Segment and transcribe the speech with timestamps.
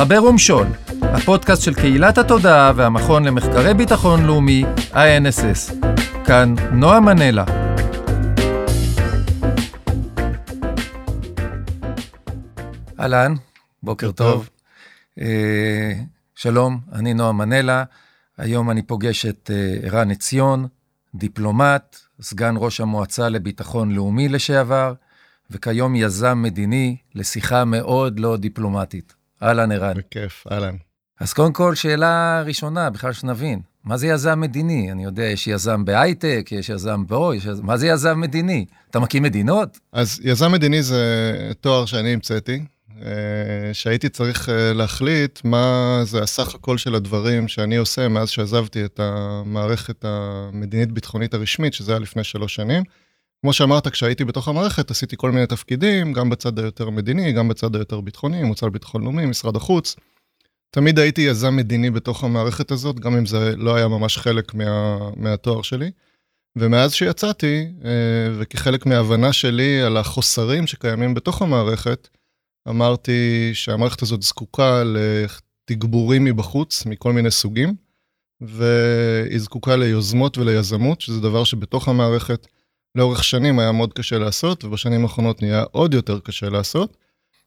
[0.00, 0.66] חבר ומשול,
[1.02, 5.86] הפודקאסט של קהילת התודעה והמכון למחקרי ביטחון לאומי, INSS.
[6.26, 7.44] כאן נועה מנלה.
[13.00, 13.34] אהלן,
[13.82, 14.32] בוקר טוב.
[14.32, 14.48] טוב.
[15.20, 15.92] אה,
[16.34, 17.84] שלום, אני נועה מנלה.
[18.38, 20.66] היום אני פוגש את אה, ערן עציון,
[21.14, 24.94] דיפלומט, סגן ראש המועצה לביטחון לאומי לשעבר,
[25.50, 29.19] וכיום יזם מדיני לשיחה מאוד לא דיפלומטית.
[29.42, 29.94] אהלן, ערן.
[29.96, 30.76] בכיף, אהלן.
[31.20, 34.92] אז קודם כל, שאלה ראשונה, בכלל שנבין, מה זה יזם מדיני?
[34.92, 37.66] אני יודע, יש יזם בהייטק, יש יזם בו, יש יזם...
[37.66, 38.64] מה זה יזם מדיני?
[38.90, 39.78] אתה מקים מדינות?
[39.92, 41.02] אז יזם מדיני זה
[41.60, 42.62] תואר שאני המצאתי,
[43.02, 48.84] אה, שהייתי צריך אה, להחליט מה זה הסך הכל של הדברים שאני עושה מאז שעזבתי
[48.84, 52.82] את המערכת המדינית-ביטחונית הרשמית, שזה היה לפני שלוש שנים.
[53.42, 57.76] כמו שאמרת, כשהייתי בתוך המערכת עשיתי כל מיני תפקידים, גם בצד היותר מדיני, גם בצד
[57.76, 59.96] היותר ביטחוני, מוצר לביטחון לאומי, משרד החוץ.
[60.70, 64.98] תמיד הייתי יזם מדיני בתוך המערכת הזאת, גם אם זה לא היה ממש חלק מה,
[65.16, 65.90] מהתואר שלי.
[66.56, 67.90] ומאז שיצאתי, אה,
[68.38, 72.08] וכחלק מההבנה שלי על החוסרים שקיימים בתוך המערכת,
[72.68, 77.74] אמרתי שהמערכת הזאת זקוקה לתגבורים מבחוץ, מכל מיני סוגים,
[78.40, 82.46] והיא זקוקה ליוזמות וליזמות, שזה דבר שבתוך המערכת
[82.94, 86.96] לאורך שנים היה מאוד קשה לעשות, ובשנים האחרונות נהיה עוד יותר קשה לעשות.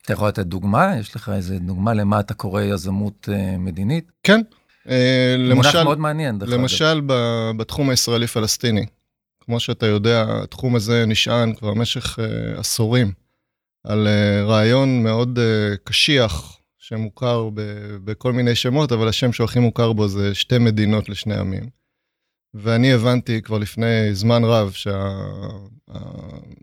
[0.06, 0.94] אתה יכול לתת דוגמה?
[1.00, 4.12] יש לך איזה דוגמה למה אתה קורא יזמות uh, מדינית?
[4.24, 4.42] כן.
[4.88, 4.90] Uh,
[5.38, 6.60] למשל, מונח מאוד מעניין, דרך אגב.
[6.60, 8.86] למשל ב- בתחום הישראלי-פלסטיני.
[9.46, 13.12] כמו שאתה יודע, התחום הזה נשען כבר במשך uh, עשורים
[13.84, 17.62] על uh, רעיון מאוד uh, קשיח, שמוכר ב-
[18.04, 21.83] בכל מיני שמות, אבל השם שהכי מוכר בו זה שתי מדינות לשני עמים.
[22.54, 24.72] ואני הבנתי כבר לפני זמן רב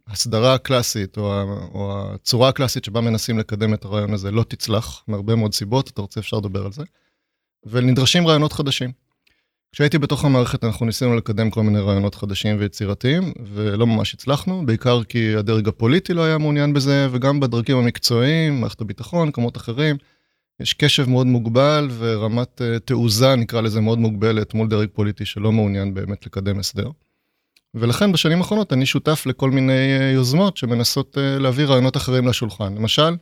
[0.09, 1.43] שההסדרה הקלאסית, או,
[1.75, 6.01] או הצורה הקלאסית שבה מנסים לקדם את הרעיון הזה לא תצלח, מהרבה מאוד סיבות, אתה
[6.01, 6.83] רוצה אפשר לדבר על זה,
[7.67, 8.93] ונדרשים רעיונות חדשים.
[9.73, 15.05] כשהייתי בתוך המערכת אנחנו ניסינו לקדם כל מיני רעיונות חדשים ויצירתיים, ולא ממש הצלחנו, בעיקר
[15.05, 19.97] כי הדרג הפוליטי לא היה מעוניין בזה, וגם בדרגים המקצועיים, מערכת הביטחון, כמות אחרים.
[20.61, 25.53] יש קשב מאוד מוגבל ורמת uh, תעוזה, נקרא לזה, מאוד מוגבלת מול דרג פוליטי שלא
[25.53, 26.91] מעוניין באמת לקדם הסדר.
[27.75, 32.75] ולכן בשנים האחרונות אני שותף לכל מיני uh, יוזמות שמנסות uh, להביא רעיונות אחרים לשולחן.
[32.75, 33.17] למשל,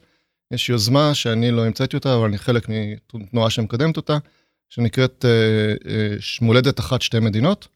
[0.51, 2.67] יש יוזמה שאני לא המצאתי אותה, אבל אני חלק
[3.15, 4.19] מתנועה שמקדמת אותה,
[4.69, 5.25] שנקראת
[6.41, 7.69] מולדת אחת שתי מדינות,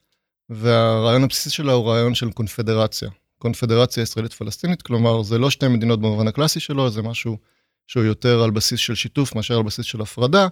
[0.51, 3.11] והרעיון הבסיסי שלה הוא רעיון של קונפדרציה.
[3.39, 7.39] קונפדרציה ישראלית פלסטינית, כלומר זה לא שתי מדינות במובן הקלאסי שלו, זה משהו
[7.87, 10.49] שהוא יותר על בסיס של שיתוף מאשר על בסיס של הפרדה.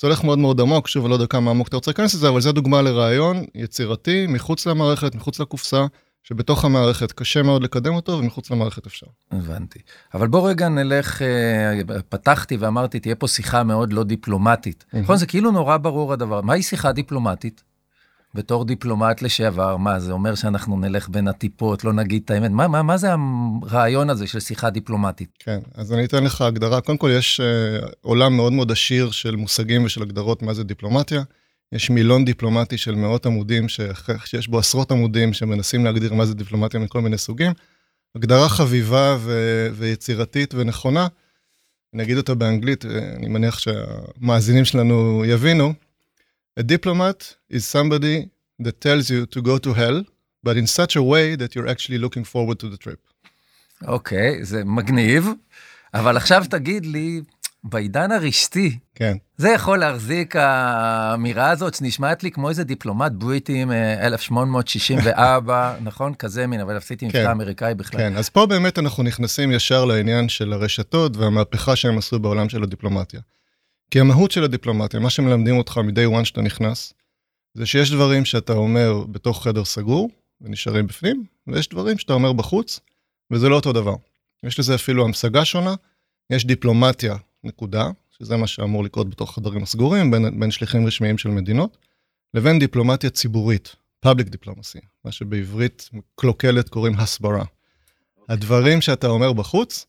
[0.00, 2.28] זה הולך מאוד מאוד עמוק, שוב, אני לא יודע כמה עמוק אתה רוצה להיכנס לזה,
[2.28, 5.86] אבל זה דוגמה לרעיון יצירתי, מחוץ למערכת, מחוץ לקופסה,
[6.22, 9.06] שבתוך המערכת קשה מאוד לקדם אותו, ומחוץ למערכת אפשר.
[9.30, 9.78] הבנתי.
[10.14, 14.84] אבל בוא רגע נלך, אה, פתחתי ואמרתי, תהיה פה שיחה מאוד לא דיפלומטית.
[14.92, 15.16] נכון?
[15.16, 16.40] זה כאילו נורא ברור הדבר.
[16.40, 17.62] מהי שיחה דיפלומטית?
[18.34, 22.50] בתור דיפלומט לשעבר, מה, זה אומר שאנחנו נלך בין הטיפות, לא נגיד את האמת?
[22.50, 23.08] מה, מה, מה זה
[23.62, 25.28] הרעיון הזה של שיחה דיפלומטית?
[25.38, 26.80] כן, אז אני אתן לך הגדרה.
[26.80, 31.22] קודם כל, יש uh, עולם מאוד מאוד עשיר של מושגים ושל הגדרות מה זה דיפלומטיה.
[31.72, 33.80] יש מילון דיפלומטי של מאות עמודים, ש...
[34.24, 37.52] שיש בו עשרות עמודים שמנסים להגדיר מה זה דיפלומטיה מכל מיני סוגים.
[38.16, 39.68] הגדרה חביבה ו...
[39.74, 41.06] ויצירתית ונכונה,
[41.94, 45.72] אני אגיד אותה באנגלית, אה, אני מניח שהמאזינים שלנו יבינו.
[46.60, 48.28] A diplomat is somebody
[48.60, 50.04] that tells you to go to hell,
[50.44, 53.00] but in such a way that you're actually looking forward to the trip.
[53.86, 55.28] אוקיי, okay, זה מגניב,
[55.94, 57.20] אבל עכשיו תגיד לי,
[57.64, 59.16] בעידן הרשתי, כן.
[59.36, 65.18] זה יכול להחזיק האמירה הזאת שנשמעת לי כמו איזה דיפלומט בריטי מ-1864,
[65.88, 66.14] נכון?
[66.14, 67.30] כזה מין, אבל עשיתי מבטא כן.
[67.30, 68.00] אמריקאי בכלל.
[68.00, 72.62] כן, אז פה באמת אנחנו נכנסים ישר לעניין של הרשתות והמהפכה שהם עשו בעולם של
[72.62, 73.20] הדיפלומטיה.
[73.94, 76.94] כי המהות של הדיפלומטיה, מה שמלמדים אותך מ-day one שאתה נכנס,
[77.54, 80.10] זה שיש דברים שאתה אומר בתוך חדר סגור
[80.40, 82.80] ונשארים בפנים, ויש דברים שאתה אומר בחוץ,
[83.30, 83.94] וזה לא אותו דבר.
[84.42, 85.74] יש לזה אפילו המשגה שונה,
[86.30, 91.28] יש דיפלומטיה, נקודה, שזה מה שאמור לקרות בתוך חדרים הסגורים, בין, בין שליחים רשמיים של
[91.28, 91.78] מדינות,
[92.34, 93.76] לבין דיפלומטיה ציבורית,
[94.06, 97.44] public diplomacy, מה שבעברית קלוקלת קוראים הסברה.
[98.28, 99.86] הדברים שאתה אומר בחוץ,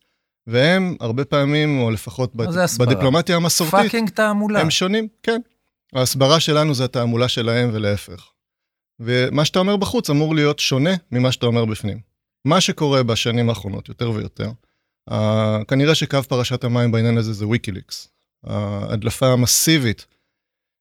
[0.47, 2.47] והם הרבה פעמים, או לפחות בד...
[2.79, 4.59] בדיפלומטיה המסורתית, fucking תעמולה.
[4.61, 5.41] הם שונים, כן.
[5.93, 8.29] ההסברה שלנו זה התעמולה שלהם ולהפך.
[8.99, 11.99] ומה שאתה אומר בחוץ אמור להיות שונה ממה שאתה אומר בפנים.
[12.45, 14.51] מה שקורה בשנים האחרונות, יותר ויותר,
[15.09, 15.13] uh,
[15.67, 18.07] כנראה שקו פרשת המים בעניין הזה זה ויקיליקס.
[18.43, 20.05] ההדלפה המסיבית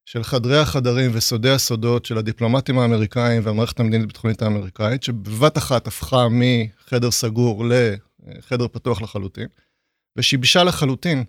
[0.05, 7.11] של חדרי החדרים וסודי הסודות של הדיפלומטים האמריקאים והמערכת המדינית-ביטחונית האמריקאית, שבבת אחת הפכה מחדר
[7.11, 7.65] סגור
[8.25, 9.49] לחדר פתוח לחלוטין,
[10.19, 11.25] ושיבשה לחלוטין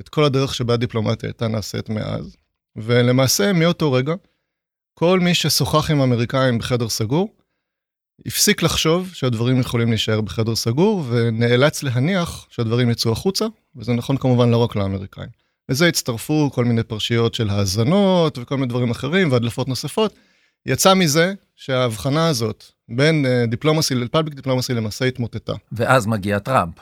[0.00, 2.36] את כל הדרך שבה הדיפלומטיה הייתה נעשית מאז,
[2.76, 4.14] ולמעשה מאותו רגע,
[4.94, 7.36] כל מי ששוחח עם אמריקאים בחדר סגור,
[8.26, 13.46] הפסיק לחשוב שהדברים יכולים להישאר בחדר סגור, ונאלץ להניח שהדברים יצאו החוצה,
[13.76, 15.28] וזה נכון כמובן לא רק לאמריקאים.
[15.68, 20.14] לזה הצטרפו כל מיני פרשיות של האזנות וכל מיני דברים אחרים והדלפות נוספות.
[20.66, 25.52] יצא מזה שההבחנה הזאת בין diplomacy ל public diplomacy למעשה התמוטטה.
[25.72, 26.74] ואז מגיע טראמפ.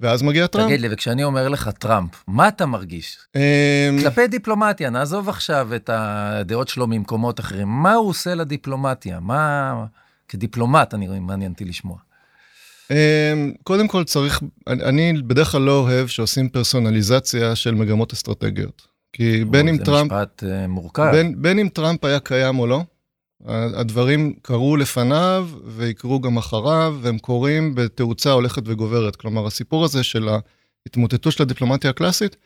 [0.00, 0.68] ואז מגיע טראמפ.
[0.68, 3.18] תגיד לי, וכשאני אומר לך טראמפ, מה אתה מרגיש?
[3.36, 3.40] אמ,
[4.02, 9.20] כלפי דיפלומטיה, נעזוב עכשיו את הדעות שלו ממקומות אחרים, מה הוא עושה לדיפלומטיה?
[9.20, 9.84] מה...
[10.28, 11.96] כדיפלומט, אני מעניין אותי לשמוע.
[12.90, 18.86] אמ, קודם כל צריך, אני, אני בדרך כלל לא אוהב שעושים פרסונליזציה של מגמות אסטרטגיות.
[19.12, 21.10] כי בין אם טראמפ, זה משפט uh, מורכב.
[21.12, 22.82] בין, בין אם טראמפ היה קיים או לא,
[23.44, 29.16] הדברים קרו לפניו ויקרו גם אחריו, והם קורים בתאוצה הולכת וגוברת.
[29.16, 32.36] כלומר, הסיפור הזה של ההתמוטטות של הדיפלומטיה הקלאסית,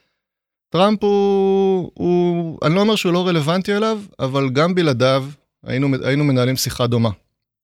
[0.69, 5.26] טראמפ הוא, הוא, אני לא אומר שהוא לא רלוונטי אליו, אבל גם בלעדיו
[5.64, 7.10] היינו, היינו מנהלים שיחה דומה,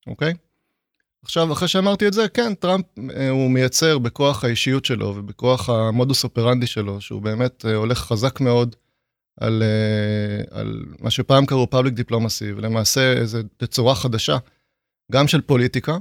[0.06, 0.34] אוקיי?
[1.24, 2.84] עכשיו, אחרי שאמרתי את זה, כן, טראמפ
[3.16, 8.40] אה, הוא מייצר בכוח האישיות שלו ובכוח המודוס אופרנדי שלו, שהוא באמת אה, הולך חזק
[8.40, 8.76] מאוד
[9.40, 14.36] על, אה, על מה שפעם קראו public diplomacy, ולמעשה איזו תצורה חדשה,
[15.12, 15.96] גם של פוליטיקה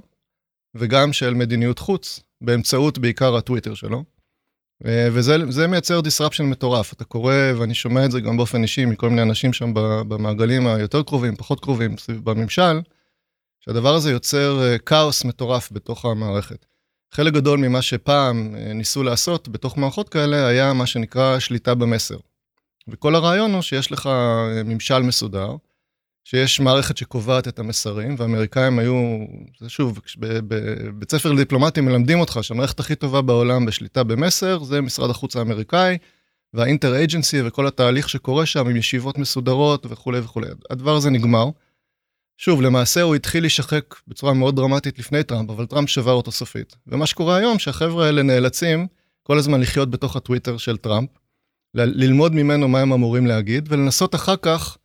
[0.75, 4.03] וגם של מדיניות חוץ, באמצעות בעיקר הטוויטר שלו.
[4.81, 6.93] וזה מייצר disruption מטורף.
[6.93, 9.71] אתה קורא, ואני שומע את זה גם באופן אישי מכל מיני אנשים שם
[10.07, 12.81] במעגלים היותר קרובים, פחות קרובים, בממשל,
[13.59, 16.65] שהדבר הזה יוצר אה, כאוס מטורף בתוך המערכת.
[17.13, 22.17] חלק גדול ממה שפעם אה, ניסו לעשות בתוך מערכות כאלה היה מה שנקרא שליטה במסר.
[22.87, 25.55] וכל הרעיון הוא שיש לך אה, ממשל מסודר,
[26.23, 29.25] שיש מערכת שקובעת את המסרים, והאמריקאים היו,
[29.59, 35.09] זה שוב, בבית ספר לדיפלומטים מלמדים אותך שהמערכת הכי טובה בעולם בשליטה במסר, זה משרד
[35.09, 35.97] החוץ האמריקאי,
[36.53, 40.47] והאינטר אייג'נסי וכל התהליך שקורה שם עם ישיבות מסודרות וכולי וכולי.
[40.69, 41.45] הדבר הזה נגמר.
[42.37, 46.75] שוב, למעשה הוא התחיל להישחק בצורה מאוד דרמטית לפני טראמפ, אבל טראמפ שבר אותו סופית.
[46.87, 48.87] ומה שקורה היום, שהחבר'ה האלה נאלצים
[49.23, 51.09] כל הזמן לחיות בתוך הטוויטר של טראמפ,
[51.75, 54.77] ללמוד ממנו מה הם אמורים להגיד, ולנסות אחר כך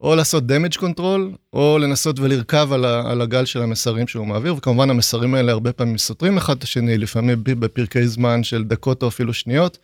[0.00, 4.90] או לעשות damage control, או לנסות ולרכב על, על הגל של המסרים שהוא מעביר, וכמובן
[4.90, 9.32] המסרים האלה הרבה פעמים סותרים אחד את השני, לפעמים בפרקי זמן של דקות או אפילו
[9.34, 9.78] שניות.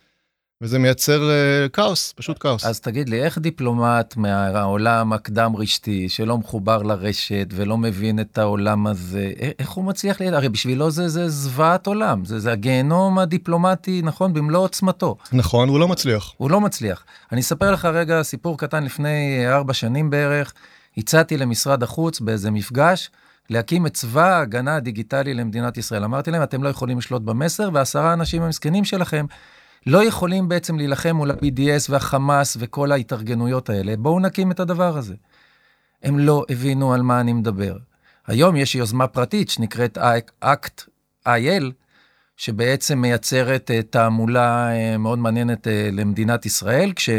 [0.61, 2.65] וזה מייצר uh, כאוס, פשוט כאוס.
[2.65, 8.87] אז תגיד לי, איך דיפלומט מהעולם הקדם רשתי, שלא מחובר לרשת ולא מבין את העולם
[8.87, 10.33] הזה, איך הוא מצליח, ל...
[10.33, 15.17] הרי בשבילו זה, זה זוועת עולם, זה, זה הגיהנום הדיפלומטי, נכון, במלוא עוצמתו.
[15.31, 16.33] נכון, הוא לא מצליח.
[16.37, 17.05] הוא לא מצליח.
[17.31, 20.53] אני אספר לך רגע סיפור קטן לפני ארבע שנים בערך,
[20.97, 23.09] הצעתי למשרד החוץ באיזה מפגש,
[23.49, 26.03] להקים את צבא ההגנה הדיגיטלי למדינת ישראל.
[26.03, 29.25] אמרתי להם, אתם לא יכולים לשלוט במסר, ועשרה אנשים המסכנים שלכם
[29.85, 35.15] לא יכולים בעצם להילחם מול ה-BDS והחמאס וכל ההתארגנויות האלה, בואו נקים את הדבר הזה.
[36.03, 37.77] הם לא הבינו על מה אני מדבר.
[38.27, 39.97] היום יש יוזמה פרטית שנקראת
[40.39, 40.83] אקט
[41.27, 41.63] IL,
[42.37, 47.09] שבעצם מייצרת אה, תעמולה אה, מאוד מעניינת אה, למדינת ישראל, כש...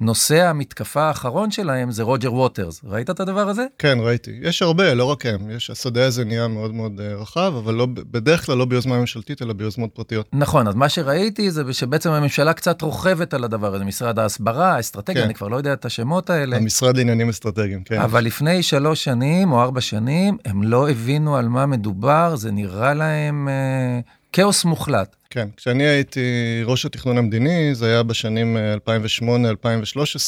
[0.00, 2.80] נושא המתקפה האחרון שלהם זה רוג'ר ווטרס.
[2.84, 3.66] ראית את הדבר הזה?
[3.78, 4.30] כן, ראיתי.
[4.42, 5.50] יש הרבה, לא רק הם.
[5.50, 9.42] יש, השדה הזה נהיה מאוד מאוד uh, רחב, אבל לא, בדרך כלל לא ביוזמה ממשלתית,
[9.42, 10.26] אלא ביוזמות פרטיות.
[10.32, 13.84] נכון, אז מה שראיתי זה שבעצם הממשלה קצת רוכבת על הדבר הזה.
[13.84, 15.24] משרד ההסברה, האסטרטגיה, כן.
[15.24, 16.56] אני כבר לא יודע את השמות האלה.
[16.56, 18.00] המשרד לעניינים אסטרטגיים, כן.
[18.00, 22.94] אבל לפני שלוש שנים או ארבע שנים, הם לא הבינו על מה מדובר, זה נראה
[22.94, 25.16] להם uh, כאוס מוחלט.
[25.30, 26.20] כן, כשאני הייתי
[26.64, 28.56] ראש התכנון המדיני, זה היה בשנים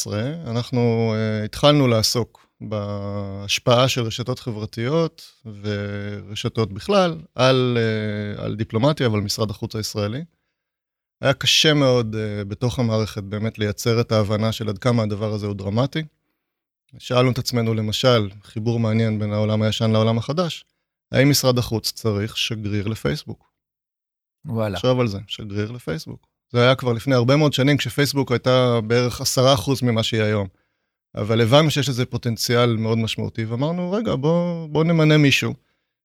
[0.09, 7.77] 2008-2013, אה, אנחנו uh, התחלנו לעסוק בהשפעה של רשתות חברתיות ורשתות בכלל על,
[8.37, 10.23] uh, על דיפלומטיה ועל משרד החוץ הישראלי.
[11.21, 12.15] היה קשה מאוד
[12.47, 16.03] בתוך המערכת באמת לייצר את ההבנה של עד כמה הדבר הזה הוא דרמטי.
[16.97, 20.65] שאלנו את עצמנו למשל, חיבור מעניין בין העולם הישן לעולם החדש,
[21.11, 23.56] האם משרד החוץ צריך שגריר לפייסבוק?
[24.47, 24.75] וואלה.
[24.75, 26.27] תחשוב על זה, שגריר לפייסבוק.
[26.51, 30.47] זה היה כבר לפני הרבה מאוד שנים, כשפייסבוק הייתה בערך עשרה אחוז ממה שהיא היום.
[31.15, 35.53] אבל הבנו שיש לזה פוטנציאל מאוד משמעותי, ואמרנו, רגע, בוא, בוא נמנה מישהו,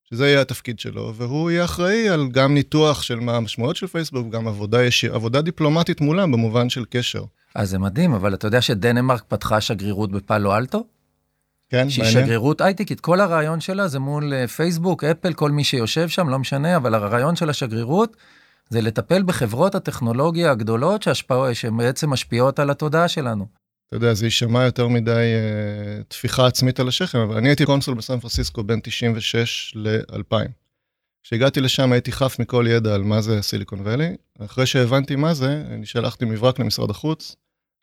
[0.09, 4.29] שזה יהיה התפקיד שלו, והוא יהיה אחראי על גם ניתוח של מה המשמעויות של פייסבוק,
[4.29, 7.23] גם עבודה, ישיר, עבודה דיפלומטית מולם במובן של קשר.
[7.55, 10.83] אז זה מדהים, אבל אתה יודע שדנמרק פתחה שגרירות בפאלו אלטו?
[11.73, 11.89] כן, מעניין.
[11.89, 16.29] שהיא שגרירות הייטקית, כל הרעיון שלה זה מול אה, פייסבוק, אפל, כל מי שיושב שם,
[16.29, 18.17] לא משנה, אבל הרעיון של השגרירות
[18.69, 21.53] זה לטפל בחברות הטכנולוגיה הגדולות שהשפע...
[21.53, 23.47] שבעצם משפיעות על התודעה שלנו.
[23.87, 27.95] אתה יודע, זה יישמע יותר מדי uh, טפיחה עצמית על השכם, אבל אני הייתי קונסול
[27.95, 30.35] בסן פרנסיסקו בין 96 ל-2000.
[31.23, 34.15] כשהגעתי לשם הייתי חף מכל ידע על מה זה סיליקון וואלי.
[34.39, 37.35] אחרי שהבנתי מה זה, אני שלחתי מברק למשרד החוץ,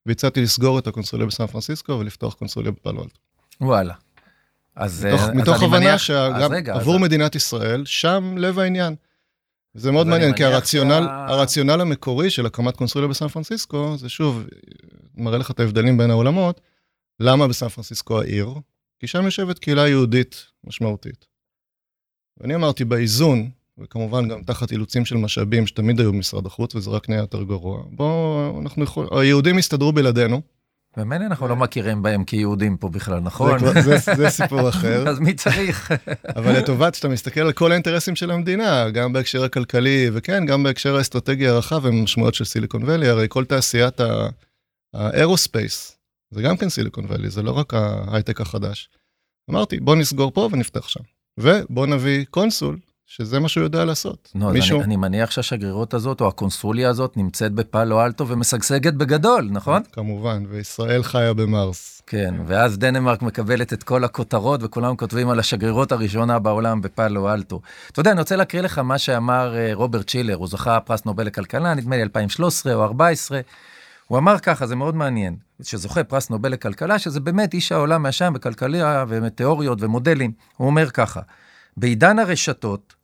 [0.06, 3.29] והצעתי לסגור את הקונסוליה בסן פרנסיסקו ולפתוח קונסוליה בפאלו אלטו.
[3.61, 3.95] וואלה.
[4.76, 8.59] אז, מתוך, אז מתוך אני הבנה מניח- שגם רגע, עבור אז- מדינת ישראל, שם לב
[8.59, 8.95] העניין.
[9.75, 14.45] זה מאוד מעניין, כי הרציונל, שה- הרציונל המקורי של הקמת קונסוליה בסן פרנסיסקו, זה שוב,
[15.14, 16.61] מראה לך את ההבדלים בין העולמות.
[17.21, 18.55] למה בסן פרנסיסקו העיר?
[18.99, 21.26] כי שם יושבת קהילה יהודית משמעותית.
[22.40, 27.09] ואני אמרתי, באיזון, וכמובן גם תחת אילוצים של משאבים שתמיד היו במשרד החוץ, וזה רק
[27.09, 30.40] נהיה יותר גרוע, בואו, אנחנו יכולים, היהודים יסתדרו בלעדינו.
[30.97, 33.59] ממילא אנחנו לא מכירים בהם כיהודים פה בכלל, נכון?
[33.59, 35.09] זה, זה, זה סיפור אחר.
[35.09, 35.92] אז מי צריך?
[36.37, 40.97] אבל לטובת שאתה מסתכל על כל האינטרסים של המדינה, גם בהקשר הכלכלי, וכן, גם בהקשר
[40.97, 44.00] האסטרטגי הרחב והמשמעויות של סיליקון וואלי, הרי כל תעשיית
[44.94, 45.97] ה aerospace,
[46.30, 48.90] זה גם כן סיליקון וואלי, זה לא רק ההייטק החדש.
[49.50, 51.00] אמרתי, בוא נסגור פה ונפתח שם.
[51.40, 52.78] ובוא נביא קונסול,
[53.12, 54.33] שזה מה שהוא יודע לעשות.
[54.35, 59.49] נו, אז אני, אני מניח שהשגרירות הזאת, או הקונסוליה הזאת, נמצאת בפאלו אלטו ומשגשגת בגדול,
[59.52, 59.83] נכון?
[59.93, 62.02] כמובן, וישראל חיה במרס.
[62.07, 67.61] כן, ואז דנמרק מקבלת את כל הכותרות, וכולם כותבים על השגרירות הראשונה בעולם בפאלו אלטו.
[67.93, 71.26] אתה יודע, אני רוצה להקריא לך מה שאמר אה, רוברט צ'ילר, הוא זכה פרס נובל
[71.26, 73.40] לכלכלה, נדמה לי 2013 או 2014.
[74.07, 78.33] הוא אמר ככה, זה מאוד מעניין, שזוכה פרס נובל לכלכלה, שזה באמת איש העולם מהשם
[78.33, 80.33] בכלכלה ומתיאוריות ומודלים.
[80.57, 81.21] הוא אומר ככה,
[81.76, 83.00] בעידן הרשתות,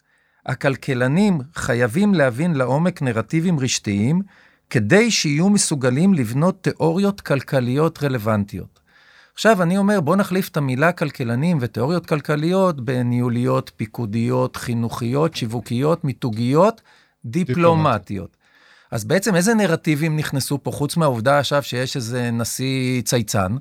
[0.46, 4.22] הכלכלנים חייבים להבין לעומק נרטיבים רשתיים,
[4.70, 8.80] כדי שיהיו מסוגלים לבנות תיאוריות כלכליות רלוונטיות.
[9.34, 16.80] עכשיו, אני אומר, בוא נחליף את המילה כלכלנים ותיאוריות כלכליות בניהוליות, פיקודיות, חינוכיות, שיווקיות, מיתוגיות,
[17.24, 18.36] דיפלומטיות.
[18.90, 23.56] אז בעצם איזה נרטיבים נכנסו פה, חוץ מהעובדה עכשיו שיש איזה נשיא צייצן?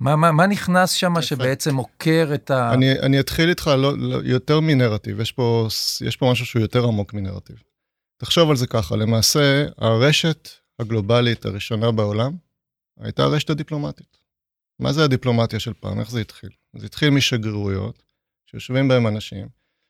[0.00, 2.74] מה, מה, מה נכנס שם שבעצם עוקר את ה...
[2.74, 5.68] אני, אני אתחיל איתך לא, לא, יותר מנרטיב, יש פה,
[6.06, 7.56] יש פה משהו שהוא יותר עמוק מנרטיב.
[8.16, 12.32] תחשוב על זה ככה, למעשה הרשת הגלובלית הראשונה בעולם
[13.00, 14.18] הייתה הרשת הדיפלומטית.
[14.78, 16.00] מה זה הדיפלומטיה של פעם?
[16.00, 16.50] איך זה התחיל?
[16.76, 18.02] זה התחיל משגרירויות,
[18.46, 19.48] שיושבים בהם אנשים,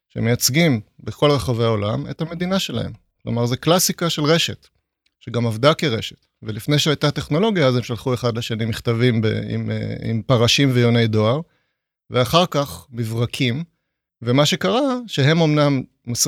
[0.09, 2.93] שמייצגים בכל רחבי העולם את המדינה שלהם.
[3.23, 4.69] כלומר, זה קלאסיקה של רשת,
[5.29, 6.27] שגם עבדה כרשת.
[6.43, 9.71] ולפני שהייתה טכנולוגיה, אז הם שלחו אחד לשני מכתבים ב, עם,
[10.05, 11.41] עם פרשים ויוני דואר,
[12.11, 13.65] ואחר כך מברקים,
[14.23, 15.83] ומה שקרה, שהם אמנם,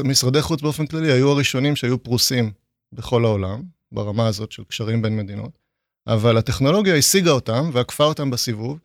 [0.05, 2.53] משרדי חוץ באופן כללי, היו הראשונים שהיו פרוסים
[2.93, 5.59] בכל העולם, ברמה הזאת של קשרים בין מדינות,
[6.07, 8.79] אבל הטכנולוגיה השיגה אותם ועקפה אותם בסיבוב,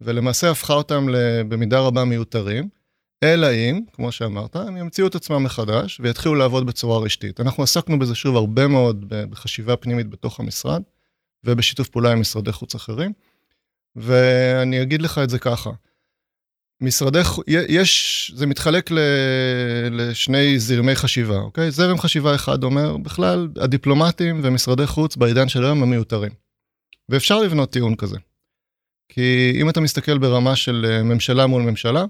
[0.00, 1.06] ולמעשה הפכה אותם
[1.48, 2.68] במידה רבה מיותרים,
[3.22, 7.40] אלא אם, כמו שאמרת, הם ימציאו את עצמם מחדש ויתחילו לעבוד בצורה רשתית.
[7.40, 10.82] אנחנו עסקנו בזה שוב הרבה מאוד בחשיבה פנימית בתוך המשרד,
[11.44, 13.12] ובשיתוף פעולה עם משרדי חוץ אחרים,
[13.96, 15.70] ואני אגיד לך את זה ככה.
[16.80, 18.98] משרדי, יש, זה מתחלק ל,
[19.90, 21.70] לשני זרמי חשיבה, אוקיי?
[21.70, 26.32] זרם חשיבה אחד אומר, בכלל, הדיפלומטים ומשרדי חוץ בעידן של היום הם מיותרים.
[27.08, 28.16] ואפשר לבנות טיעון כזה.
[29.08, 32.04] כי אם אתה מסתכל ברמה של ממשלה מול ממשלה,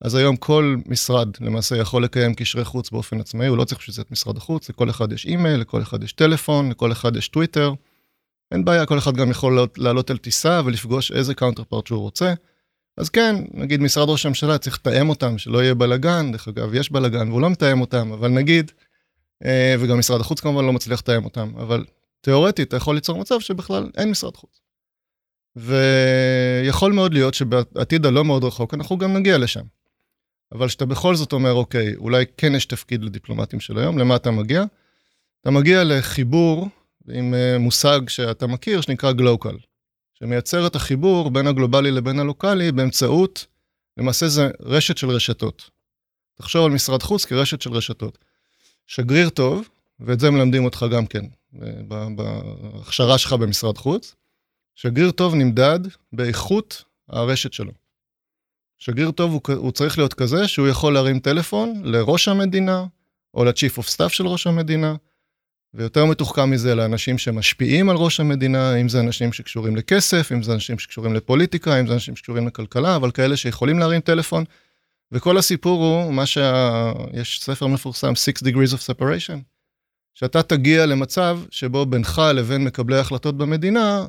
[0.00, 3.94] אז היום כל משרד למעשה יכול לקיים קשרי חוץ באופן עצמאי, הוא לא צריך בשביל
[3.94, 7.28] זה את משרד החוץ, לכל אחד יש אימייל, לכל אחד יש טלפון, לכל אחד יש
[7.28, 7.72] טוויטר.
[8.52, 12.34] אין בעיה, כל אחד גם יכול לעלות על טיסה ולפגוש איזה counterpart שהוא רוצה.
[12.96, 16.92] אז כן, נגיד משרד ראש הממשלה צריך לתאם אותם, שלא יהיה בלאגן, דרך אגב, יש
[16.92, 18.72] בלאגן והוא לא מתאם אותם, אבל נגיד,
[19.78, 21.84] וגם משרד החוץ כמובן לא מצליח לתאם אותם, אבל
[22.20, 24.60] תיאורטית אתה יכול ליצור מצב שבכלל אין משרד חוץ.
[25.56, 29.77] ויכול מאוד להיות שבעתיד הלא מאוד רחוק אנחנו גם נגיע לשם.
[30.52, 34.30] אבל שאתה בכל זאת אומר, אוקיי, אולי כן יש תפקיד לדיפלומטים של היום, למה אתה
[34.30, 34.64] מגיע?
[35.40, 36.68] אתה מגיע לחיבור
[37.08, 39.56] עם מושג שאתה מכיר, שנקרא גלוקל,
[40.14, 43.46] שמייצר את החיבור בין הגלובלי לבין הלוקאלי באמצעות,
[43.96, 45.70] למעשה זה רשת של רשתות.
[46.34, 48.18] תחשוב על משרד חוץ כרשת של רשתות.
[48.86, 49.68] שגריר טוב,
[50.00, 51.24] ואת זה מלמדים אותך גם כן,
[52.16, 54.14] בהכשרה שלך במשרד חוץ,
[54.74, 55.80] שגריר טוב נמדד
[56.12, 57.72] באיכות הרשת שלו.
[58.78, 62.84] שגריר טוב הוא, הוא צריך להיות כזה שהוא יכול להרים טלפון לראש המדינה,
[63.34, 64.94] או ל-Chief of Staff של ראש המדינה,
[65.74, 70.52] ויותר מתוחכם מזה לאנשים שמשפיעים על ראש המדינה, אם זה אנשים שקשורים לכסף, אם זה
[70.54, 74.44] אנשים שקשורים לפוליטיקה, אם זה אנשים שקשורים לכלכלה, אבל כאלה שיכולים להרים טלפון.
[75.12, 79.38] וכל הסיפור הוא, מה שיש ספר מפורסם, Six Degrees of Separation,
[80.14, 84.06] שאתה תגיע למצב שבו בינך לבין מקבלי ההחלטות במדינה,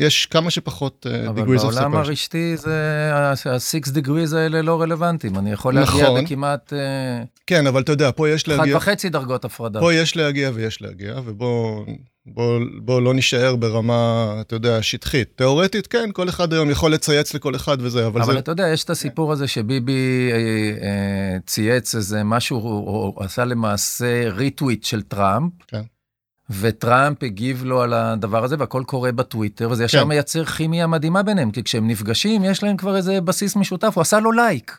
[0.00, 1.40] יש כמה שפחות uh, degrees of separation.
[1.40, 6.24] אבל בעולם הרשתי זה, ה-6 degrees האלה לא רלוונטיים, אני יכול להגיע נכון.
[6.24, 9.80] בכמעט uh, כן, אבל אתה יודע, פה יש אחת להגיע, וחצי דרגות הפרדה.
[9.80, 11.84] פה יש להגיע ויש להגיע, ובוא
[12.26, 15.28] בוא, בוא לא נישאר ברמה, אתה יודע, שטחית.
[15.36, 18.38] תיאורטית, כן, כל אחד היום יכול לצייץ לכל אחד וזה, אבל, אבל זה...
[18.38, 20.36] אתה יודע, יש את הסיפור הזה שביבי אה,
[20.86, 25.82] אה, צייץ איזה משהו, הוא, הוא עשה למעשה retweet של טראמפ, כן.
[26.50, 30.08] וטראמפ הגיב לו על הדבר הזה, והכל קורה בטוויטר, וזה ישר כן.
[30.08, 34.20] מייצר כימיה מדהימה ביניהם, כי כשהם נפגשים, יש להם כבר איזה בסיס משותף, הוא עשה
[34.20, 34.78] לו לייק.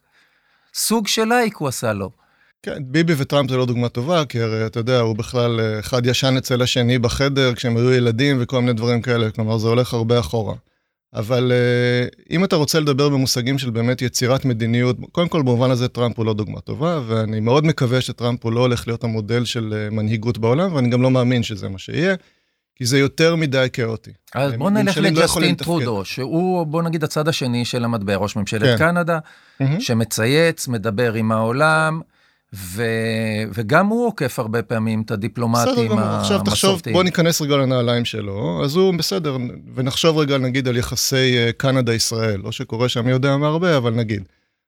[0.74, 2.12] סוג של לייק הוא עשה לו.
[2.64, 6.06] כן, ביבי וטראמפ זה לא דוגמה טובה, כי הרי אתה יודע, הוא בכלל, אה, אחד
[6.06, 10.20] ישן אצל השני בחדר כשהם היו ילדים וכל מיני דברים כאלה, כלומר זה הולך הרבה
[10.20, 10.56] אחורה.
[11.14, 15.88] אבל אה, אם אתה רוצה לדבר במושגים של באמת יצירת מדיניות, קודם כל במובן הזה
[15.88, 19.74] טראמפ הוא לא דוגמה טובה, ואני מאוד מקווה שטראמפ הוא לא הולך להיות המודל של
[19.74, 22.16] אה, מנהיגות בעולם, ואני גם לא מאמין שזה מה שיהיה,
[22.76, 24.12] כי זה יותר מדי כאוטי.
[24.36, 25.64] אז בוא נלך לא לג'סטין, לתפקד.
[25.64, 28.78] טרודו, שהוא, בוא נגיד, הצד השני של המטבע, ראש ממשלת כן.
[28.78, 29.20] קנדה,
[29.60, 29.80] מהמם.
[29.80, 32.02] שמצייץ, מדבר עם העולם,
[32.56, 32.84] ו...
[33.54, 36.94] וגם הוא עוקף הרבה פעמים את בסדר הדיפלומטים גמור, עכשיו תחשוב, המסורתיים.
[36.94, 39.38] בוא ניכנס רגע לנעליים שלו, אז הוא בסדר,
[39.76, 43.94] ונחשוב רגע נגיד על יחסי אה, קנדה-ישראל, לא שקורה שם מי יודע מה הרבה, אבל
[43.94, 44.24] נגיד.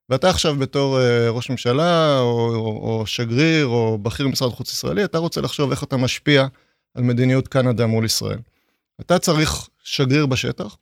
[0.09, 5.03] ואתה עכשיו בתור אה, ראש ממשלה, או, או, או שגריר, או בכיר במשרד חוץ ישראלי,
[5.03, 6.47] אתה רוצה לחשוב איך אתה משפיע
[6.95, 8.39] על מדיניות קנדה מול ישראל.
[9.01, 10.77] אתה צריך שגריר בשטח,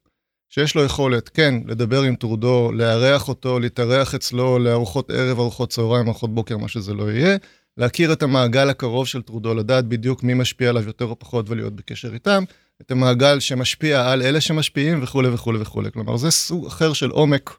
[0.53, 6.05] שיש לו יכולת, כן, לדבר עם טרודו, לארח אותו, להתארח אצלו לארוחות ערב, ארוחות צהריים,
[6.05, 7.37] ארוחות בוקר, מה שזה לא יהיה,
[7.77, 11.75] להכיר את המעגל הקרוב של טרודו, לדעת בדיוק מי משפיע עליו יותר או פחות ולהיות
[11.75, 12.43] בקשר איתם,
[12.81, 15.91] את המעגל שמשפיע על אלה שמשפיעים וכולי וכולי וכולי.
[15.91, 17.57] כלומר, זה סוג אחר של עומק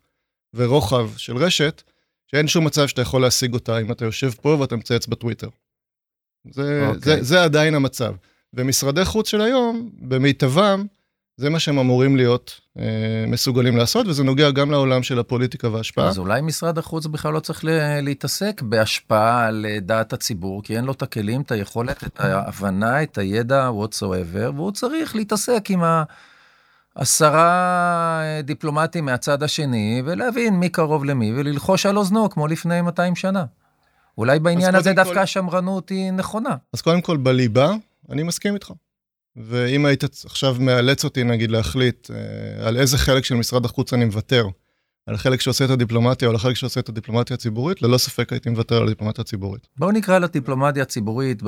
[0.55, 1.83] ורוחב של רשת,
[2.27, 5.49] שאין שום מצב שאתה יכול להשיג אותה אם אתה יושב פה ואתה מצייץ בטוויטר.
[6.51, 7.17] זה, אוקיי.
[7.17, 8.15] זה, זה עדיין המצב.
[8.55, 10.87] ומשרדי חוץ של היום, במיטבם,
[11.43, 12.85] זה מה שהם אמורים להיות אה,
[13.27, 16.09] מסוגלים לעשות, וזה נוגע גם לעולם של הפוליטיקה וההשפעה.
[16.09, 20.85] אז אולי משרד החוץ בכלל לא צריך ל- להתעסק בהשפעה על דעת הציבור, כי אין
[20.85, 25.83] לו את הכלים, את היכולת, את ההבנה, את הידע whatsoever, והוא צריך להתעסק עם
[26.97, 27.51] העשרה
[28.23, 33.45] אה, דיפלומטים מהצד השני, ולהבין מי קרוב למי, וללחוש על אוזנו, כמו לפני 200 שנה.
[34.19, 36.57] אולי בעניין הזה כל- דווקא השמרנות היא נכונה.
[36.73, 37.73] אז קודם כל, בליבה,
[38.11, 38.73] אני מסכים איתך.
[39.37, 44.05] ואם היית עכשיו מאלץ אותי, נגיד, להחליט אה, על איזה חלק של משרד החוץ אני
[44.05, 44.49] מוותר,
[45.07, 48.51] על החלק שעושה את הדיפלומטיה או על החלק שעושה את הדיפלומטיה הציבורית, ללא ספק הייתי
[48.51, 49.69] מוותר על הדיפלומטיה הציבורית.
[49.77, 51.43] בואו נקרא לדיפלומטיה הציבורית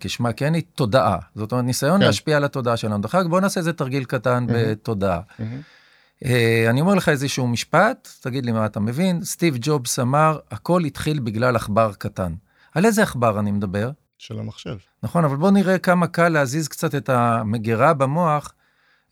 [0.00, 1.18] כשמה כן היא תודעה.
[1.34, 2.06] זאת אומרת, ניסיון כן.
[2.06, 3.02] להשפיע על התודעה שלנו.
[3.02, 4.70] דרך אגב, בואו נעשה איזה תרגיל קטן מהמם.
[4.70, 5.20] בתודעה.
[6.24, 9.24] אה, אני אומר לך איזשהו משפט, תגיד לי מה אתה מבין.
[9.24, 12.34] סטיב ג'ובס אמר, הכל התחיל בגלל עכבר קטן.
[12.74, 13.90] על איזה עכבר אני מדבר?
[14.18, 14.76] של המחשב.
[15.02, 18.54] נכון, אבל בואו נראה כמה קל להזיז קצת את המגירה במוח.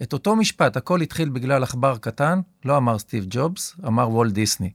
[0.03, 4.71] את אותו משפט, הכל התחיל בגלל עכבר קטן, לא אמר סטיב ג'ובס, אמר וולט דיסני.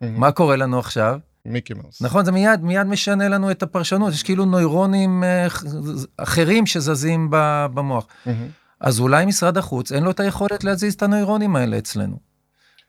[0.00, 1.18] מה קורה לנו עכשיו?
[1.44, 2.02] מיקי מאוס.
[2.02, 5.46] נכון, זה מיד, מיד משנה לנו את הפרשנות, יש כאילו נוירונים אה,
[6.16, 8.06] אחרים שזזים במוח.
[8.26, 8.48] מהמם.
[8.80, 12.18] אז אולי משרד החוץ, אין לו את היכולת להזיז את הנוירונים האלה אצלנו.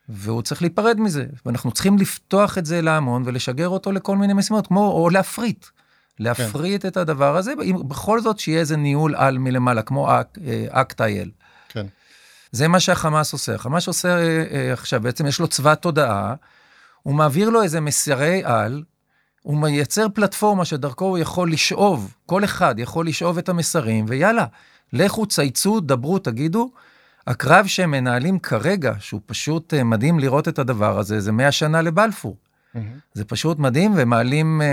[0.10, 4.68] והוא צריך להיפרד מזה, ואנחנו צריכים לפתוח את זה להמון ולשגר אותו לכל מיני משימות,
[4.68, 5.66] כמו, או להפריט.
[6.20, 10.66] להפריט את הדבר הזה, אם- בכל זאת שיהיה איזה ניהול על מלמעלה, כמו אק- אה,
[10.70, 11.32] אקטייל.
[11.70, 11.86] כן.
[12.52, 13.56] זה מה שהחמאס עושה.
[13.56, 16.34] החמאס עושה אה, אה, עכשיו, בעצם יש לו צבא תודעה,
[17.04, 18.84] הוא מעביר לו איזה מסרי על,
[19.42, 24.46] הוא מייצר פלטפורמה שדרכו הוא יכול לשאוב, כל אחד יכול לשאוב את המסרים, ויאללה,
[24.94, 26.72] לכו, צייצו, דברו, תגידו.
[27.28, 32.38] הקרב שהם מנהלים כרגע, שהוא פשוט מדהים לראות את הדבר הזה, זה 100 שנה לבלפור.
[32.78, 33.00] מהמם.
[33.14, 34.68] זה פשוט מדהים, ומעלים אה,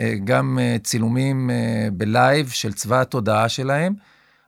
[0.00, 3.94] אה, גם אה, צילומים אה, בלייב של צבא התודעה שלהם,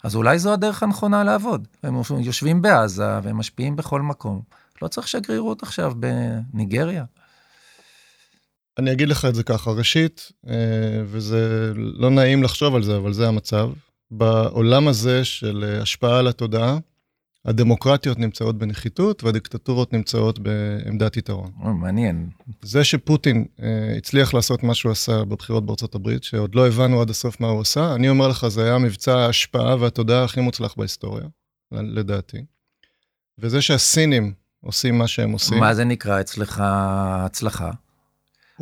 [0.05, 1.69] אז אולי זו הדרך הנכונה לעבוד.
[1.83, 4.41] הם יושבים בעזה והם משפיעים בכל מקום.
[4.83, 7.05] לא צריך שגרירות עכשיו בניגריה.
[8.79, 10.33] אני אגיד לך את זה ככה, ראשית,
[11.05, 13.71] וזה לא נעים לחשוב על זה, אבל זה המצב.
[14.11, 16.79] בעולם הזה של השפעה על התודעה,
[17.45, 21.51] הדמוקרטיות נמצאות בנחיתות והדיקטטורות נמצאות בעמדת יתרון.
[21.63, 22.29] או, מעניין.
[22.63, 27.11] זה שפוטין אה, הצליח לעשות מה שהוא עשה בבחירות בארצות הברית, שעוד לא הבנו עד
[27.11, 31.25] הסוף מה הוא עשה, אני אומר לך, זה היה מבצע ההשפעה והתודעה הכי מוצלח בהיסטוריה,
[31.73, 32.45] לדעתי.
[33.39, 37.71] וזה שהסינים עושים מה שהם עושים, מה זה נקרא אצלך הצלחה?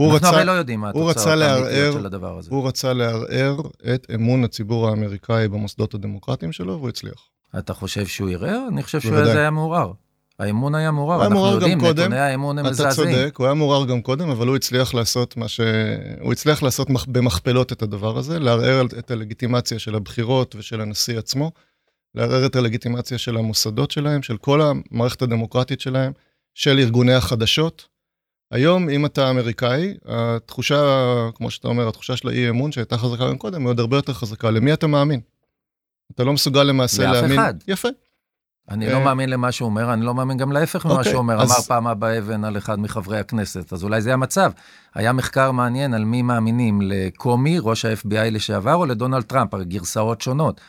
[0.01, 2.51] אנחנו רצה, הרי לא יודעים מה הוא התוצאות האמיתיות של הדבר הזה.
[2.51, 3.61] הוא רצה לערער
[3.95, 7.30] את אמון הציבור האמריקאי במוסדות הדמוקרטיים שלו, והוא הצליח.
[7.59, 8.65] אתה חושב שהוא ערער?
[8.69, 9.39] אני חושב שהוא בוודאי.
[9.39, 9.93] היה מעורער.
[10.39, 12.03] האמון היה מעורער, אנחנו יודעים, קודם.
[12.03, 13.17] נתוני האמון הם אתה מזעזעים.
[13.17, 15.61] צודק, הוא היה מעורער גם קודם, אבל הוא הצליח לעשות מה ש...
[16.21, 21.53] הוא הצליח לעשות במכפלות את הדבר הזה, לערער את הלגיטימציה של הבחירות ושל הנשיא עצמו,
[22.15, 26.13] לערער את הלגיטימציה של המוסדות שלהם, של כל המערכת הדמוקרטית שלהם,
[26.55, 27.89] של ארגוני החדשות.
[28.51, 33.39] היום, אם אתה אמריקאי, התחושה, כמו שאתה אומר, התחושה של האי אמון שהייתה חזקה גם
[33.39, 34.51] קודם, היא עוד הרבה יותר חזקה.
[34.51, 35.21] למי אתה מאמין?
[36.15, 37.31] אתה לא מסוגל למעשה להאמין.
[37.31, 37.55] לאף אחד.
[37.69, 37.89] יפה.
[38.71, 41.19] אני לא אה, מאמין למה שהוא אומר, אני לא מאמין גם להפך ממה אוקיי, שהוא
[41.19, 41.43] אומר.
[41.43, 44.53] אמר פעם אבא אבן על אחד מחברי הכנסת, אז אולי זה המצב.
[44.95, 50.21] היה מחקר מעניין על מי מאמינים, לקומי, ראש ה-FBI לשעבר, או לדונלד טראמפ, הרי גרסאות
[50.21, 50.61] שונות.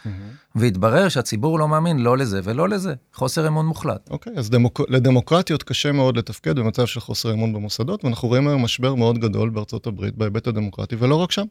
[0.56, 2.93] והתברר שהציבור לא מאמין לא לזה ולא לזה.
[3.13, 4.10] חוסר אמון מוחלט.
[4.10, 4.82] אוקיי, אז דמוק...
[4.89, 9.49] לדמוקרטיות קשה מאוד לתפקד במצב של חוסר אמון במוסדות, ואנחנו רואים היום משבר מאוד גדול
[9.49, 11.45] בארצות הברית בהיבט הדמוקרטי, ולא רק שם.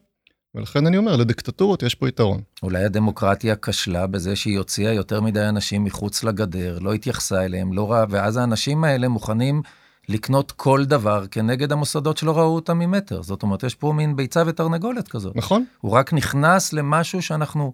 [0.55, 2.41] ולכן אני אומר, לדיקטטורות יש פה יתרון.
[2.63, 7.91] אולי הדמוקרטיה כשלה בזה שהיא הוציאה יותר מדי אנשים מחוץ לגדר, לא התייחסה אליהם, לא
[7.91, 9.61] ראה, ואז האנשים האלה מוכנים
[10.09, 13.21] לקנות כל דבר כנגד המוסדות שלא ראו אותם ממטר.
[13.21, 15.35] זאת אומרת, יש פה מין ביצה ותרנגולת כזאת.
[15.35, 15.65] נכון?
[15.81, 17.73] הוא רק נכנס למשהו שאנחנו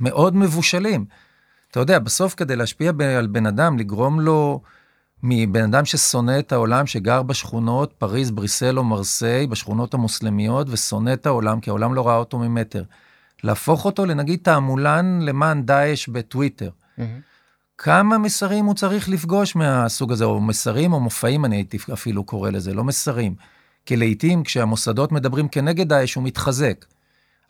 [0.00, 1.04] מאוד מבושלים.
[1.70, 4.60] אתה יודע, בסוף כדי להשפיע על בן אדם, לגרום לו,
[5.22, 11.26] מבן אדם ששונא את העולם, שגר בשכונות פריז, בריסל או מרסיי, בשכונות המוסלמיות, ושונא את
[11.26, 12.84] העולם, כי העולם לא ראה אותו ממטר.
[13.44, 16.70] להפוך אותו לנגיד תעמולן למען דאעש בטוויטר.
[17.78, 22.50] כמה מסרים הוא צריך לפגוש מהסוג הזה, או מסרים או מופעים, אני הייתי אפילו קורא
[22.50, 23.34] לזה, לא מסרים.
[23.86, 26.84] כי לעיתים כשהמוסדות מדברים כנגד דאעש, הוא מתחזק.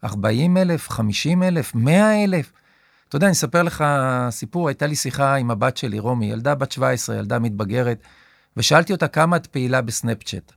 [0.04, 2.52] 40 אלף, 50 אלף, 100 אלף.
[3.10, 3.84] אתה יודע, אני אספר לך
[4.30, 8.02] סיפור, הייתה לי שיחה עם הבת שלי, רומי, ילדה בת 17, ילדה מתבגרת,
[8.56, 10.52] ושאלתי אותה כמה את פעילה בסנאפצ'אט.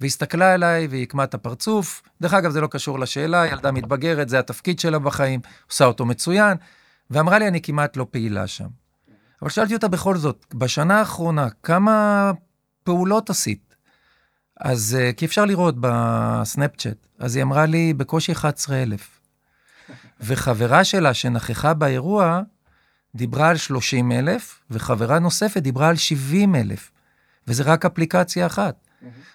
[0.00, 2.02] והיא הסתכלה אליי והיא עקמה את הפרצוף.
[2.20, 6.56] דרך אגב, זה לא קשור לשאלה, ילדה מתבגרת, זה התפקיד שלה בחיים, עושה אותו מצוין,
[7.10, 8.68] ואמרה לי, אני כמעט לא פעילה שם.
[9.42, 12.32] אבל שאלתי אותה בכל זאת, בשנה האחרונה, כמה
[12.84, 13.76] פעולות עשית?
[14.60, 17.06] אז, אה, כי אפשר לראות בסנאפצ'אט.
[17.18, 19.17] אז היא אמרה לי, בקושי 11,000.
[20.20, 22.40] וחברה שלה שנכחה באירוע,
[23.14, 26.90] דיברה על 30,000, וחברה נוספת דיברה על 70,000.
[27.48, 28.74] וזה רק אפליקציה אחת.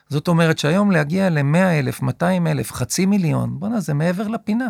[0.10, 4.70] זאת אומרת שהיום להגיע ל-100,000, 200,000, חצי מיליון, בוא'נה, זה מעבר לפינה.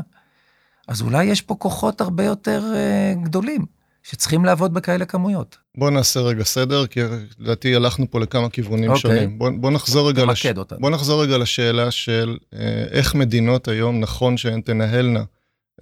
[0.87, 3.65] אז אולי יש פה כוחות הרבה יותר uh, גדולים,
[4.03, 5.57] שצריכים לעבוד בכאלה כמויות.
[5.77, 6.99] בוא נעשה רגע סדר, כי
[7.39, 9.01] לדעתי הלכנו פה לכמה כיוונים אוקיי.
[9.01, 9.39] שונים.
[9.39, 10.45] בוא, בוא, נחזור רגע לש...
[10.45, 10.79] אותנו.
[10.79, 12.59] בוא נחזור רגע לשאלה של אה,
[12.91, 15.23] איך מדינות היום נכון שהן תנהלנה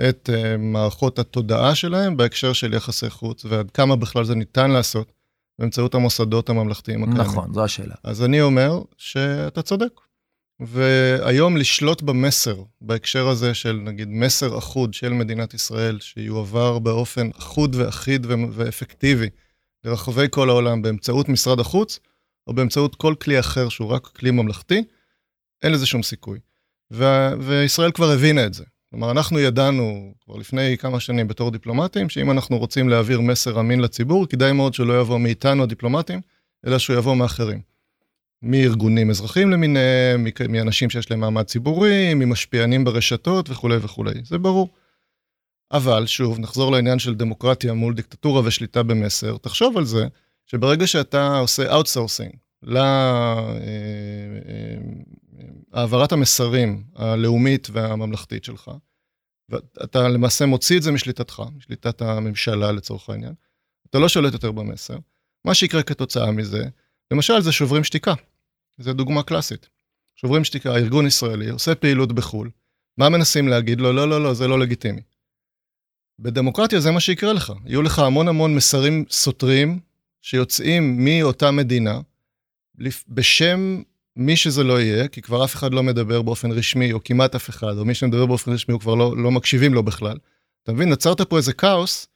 [0.10, 5.12] את אה, מערכות התודעה שלהן בהקשר של יחסי חוץ, ועד כמה בכלל זה ניתן לעשות
[5.60, 7.21] באמצעות המוסדות הממלכתיים הקיימים.
[7.21, 7.95] נכון, זו השאלה.
[8.04, 9.91] אז אני אומר שאתה צודק.
[10.60, 17.75] והיום לשלוט במסר, בהקשר הזה של נגיד מסר אחוד של מדינת ישראל, שיועבר באופן אחוד
[17.75, 19.30] ואחיד ואפקטיבי
[19.84, 21.99] לרחבי כל העולם באמצעות משרד החוץ,
[22.47, 24.84] או באמצעות כל כלי אחר שהוא רק כלי ממלכתי,
[25.63, 26.39] אין לזה שום סיכוי.
[26.93, 28.63] ו- וישראל כבר הבינה את זה.
[28.91, 33.80] כלומר, אנחנו ידענו כבר לפני כמה שנים בתור דיפלומטים, שאם אנחנו רוצים להעביר מסר אמין
[33.82, 36.21] לציבור, כדאי מאוד שלא יבוא מאיתנו הדיפלומטים,
[36.67, 37.62] אלא שהוא יבוא מאחרים.
[38.41, 44.69] מארגונים אזרחיים למיניהם, מאנשים שיש להם מעמד ציבורי, ממשפיענים ברשתות וכולי וכולי, זה ברור.
[45.71, 50.08] אבל שוב, נחזור לעניין של דמוקרטיה מול דיקטטורה ושליטה במסר, תחשוב על זה
[50.45, 52.32] שברגע שאתה עושה outsourcing
[55.73, 58.71] להעברת המסרים הלאומית והממלכתית שלך,
[59.49, 63.34] ואתה למעשה מוציא את זה משליטתך, משליטת הממשלה לצורך העניין,
[63.89, 64.97] אתה לא שולט יותר במסר,
[65.45, 66.63] מה שיקרה כתוצאה מזה,
[67.12, 68.13] למשל זה שוברים שתיקה,
[68.77, 69.69] זו דוגמה קלאסית.
[70.15, 72.49] שוברים שתיקה, ארגון ישראלי, עושה פעילות בחו"ל,
[72.97, 73.93] מה מנסים להגיד לו?
[73.93, 75.01] לא, לא, לא, זה לא לגיטימי.
[76.19, 79.80] בדמוקרטיה זה מה שיקרה לך, יהיו לך המון המון מסרים סותרים
[80.21, 81.99] שיוצאים מאותה מדינה,
[83.08, 83.82] בשם
[84.15, 87.50] מי שזה לא יהיה, כי כבר אף אחד לא מדבר באופן רשמי, או כמעט אף
[87.50, 90.17] אחד, או מי שמדבר באופן רשמי, הוא כבר לא, לא מקשיבים לו בכלל.
[90.63, 92.08] אתה מבין, נוצרת פה איזה כאוס,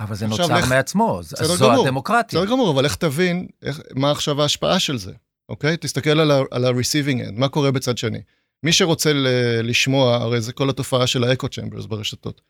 [0.00, 1.84] אבל זה נוצר לך- מעצמו, ז- בסדר זו גמור.
[1.84, 2.40] הדמוקרטיה.
[2.40, 5.12] בסדר גמור, אבל איך תבין איך, מה עכשיו ההשפעה של זה,
[5.48, 5.76] אוקיי?
[5.76, 8.18] תסתכל על, ה- על ה-receiving end, מה קורה בצד שני.
[8.62, 9.26] מי שרוצה ל-
[9.62, 12.40] לשמוע, הרי זה כל התופעה של האקו צ'מברס ברשתות.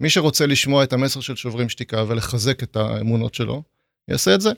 [0.00, 3.62] מי שרוצה לשמוע את המסר של שוברים שתיקה ולחזק את האמונות שלו,
[4.08, 4.50] יעשה את זה.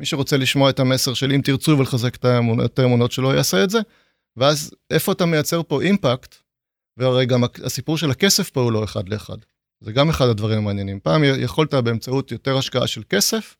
[0.00, 3.64] מי שרוצה לשמוע את המסר של אם תרצו ולחזק את האמונות, את האמונות שלו, יעשה
[3.64, 3.78] את זה.
[4.36, 6.34] ואז איפה אתה מייצר פה אימפקט,
[6.96, 9.36] והרי גם הסיפור של הכסף פה הוא לא אחד לאחד.
[9.80, 11.00] זה גם אחד הדברים המעניינים.
[11.00, 13.56] פעם יכולת באמצעות יותר השקעה של כסף,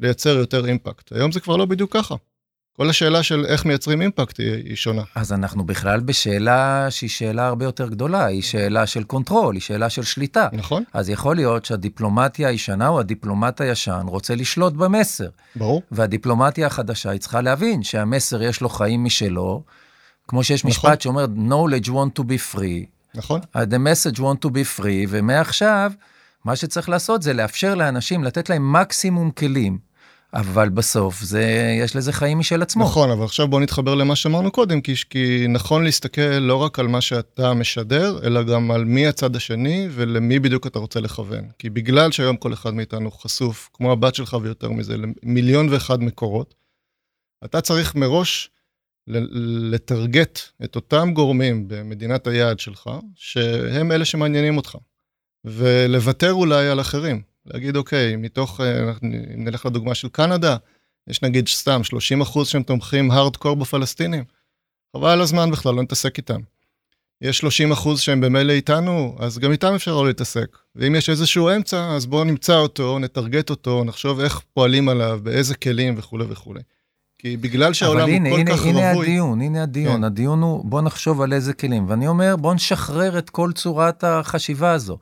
[0.00, 1.12] לייצר יותר impact.
[1.12, 2.14] היום זה כבר לא בדיוק ככה.
[2.76, 5.02] כל השאלה של איך מייצרים impact היא, היא שונה.
[5.14, 9.90] אז אנחנו בכלל בשאלה שהיא שאלה הרבה יותר גדולה, היא שאלה של control, היא שאלה
[9.90, 10.48] של שליטה.
[10.52, 10.84] נכון?
[10.92, 15.82] אז יכול להיות שהדיפלומטיה הישנה או הדיפלומט הישן רוצה לשלוט במסר, ברור.
[15.90, 19.62] והדיפלומטיה החדשה היא צריכה להבין שהמסר יש לו חיים משלו,
[20.28, 20.70] כמו שיש נכון.
[20.70, 23.40] משפט שאומר, knowledge want to be free, נכון?
[23.56, 25.92] the message want to be free, ומעכשיו
[26.44, 29.93] מה שצריך לעשות זה לאפשר לאנשים, לתת להם מקסימום כלים.
[30.34, 32.84] אבל בסוף זה, יש לזה חיים משל עצמו.
[32.84, 36.86] נכון, אבל עכשיו בוא נתחבר למה שאמרנו קודם, כי, כי נכון להסתכל לא רק על
[36.86, 41.48] מה שאתה משדר, אלא גם על מי הצד השני ולמי בדיוק אתה רוצה לכוון.
[41.58, 46.54] כי בגלל שהיום כל אחד מאיתנו חשוף, כמו הבת שלך ויותר מזה, למיליון ואחד מקורות,
[47.44, 48.50] אתה צריך מראש
[49.70, 54.76] לטרגט את אותם גורמים במדינת היעד שלך, שהם אלה שמעניינים אותך,
[55.44, 57.33] ולוותר אולי על אחרים.
[57.46, 58.90] להגיד, אוקיי, מתוך, אה,
[59.34, 60.56] אם נלך לדוגמה של קנדה,
[61.08, 64.24] יש נגיד סתם 30 אחוז שהם תומכים הארדקור בפלסטינים.
[64.96, 66.40] חבל על הזמן בכלל, לא נתעסק איתם.
[67.20, 70.56] יש 30 אחוז שהם במילא איתנו, אז גם איתם אפשר לא להתעסק.
[70.76, 75.54] ואם יש איזשהו אמצע, אז בואו נמצא אותו, נטרגט אותו, נחשוב איך פועלים עליו, באיזה
[75.54, 76.60] כלים וכולי וכולי.
[77.18, 79.06] כי בגלל שהעולם הנה, הוא כל הנה, כך הנה רווי...
[79.06, 79.96] הדיון, הנה הדיון.
[79.96, 80.04] כן.
[80.04, 81.88] הדיון הוא, בוא נחשוב על איזה כלים.
[81.88, 84.98] ואני אומר, בוא נשחרר את כל צורת החשיבה הזו.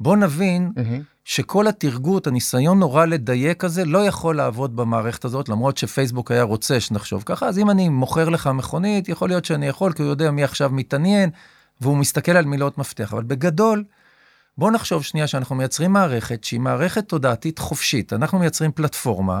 [0.00, 1.15] בוא נבין mm-hmm.
[1.28, 6.80] שכל התרגות, הניסיון נורא לדייק הזה, לא יכול לעבוד במערכת הזאת, למרות שפייסבוק היה רוצה
[6.80, 10.30] שנחשוב ככה, אז אם אני מוכר לך מכונית, יכול להיות שאני יכול, כי הוא יודע
[10.30, 11.30] מי עכשיו מתעניין,
[11.80, 13.12] והוא מסתכל על מילות מפתח.
[13.12, 13.84] אבל בגדול,
[14.58, 18.12] בוא נחשוב שנייה שאנחנו מייצרים מערכת שהיא מערכת תודעתית חופשית.
[18.12, 19.40] אנחנו מייצרים פלטפורמה,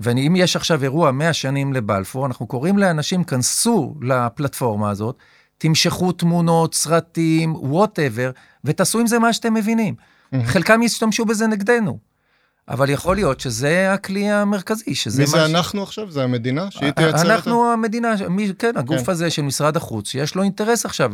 [0.00, 5.18] ואם יש עכשיו אירוע 100 שנים לבלפור, אנחנו קוראים לאנשים, כנסו לפלטפורמה הזאת,
[5.58, 8.30] תמשכו תמונות, סרטים, וואטאבר,
[8.64, 9.94] ותעשו עם זה מה שאתם מבינים.
[10.34, 10.44] Mm-hmm.
[10.44, 11.98] חלקם ישתמשו בזה נגדנו.
[12.68, 15.40] אבל יכול להיות שזה הכלי המרכזי, שזה מי זה ש...
[15.40, 16.10] אנחנו עכשיו?
[16.10, 16.70] זה המדינה?
[16.70, 17.34] שהיא תייצר את זה?
[17.34, 19.12] אנחנו המדינה, מי, כן, הגוף כן.
[19.12, 21.12] הזה של משרד החוץ, יש לו אינטרס עכשיו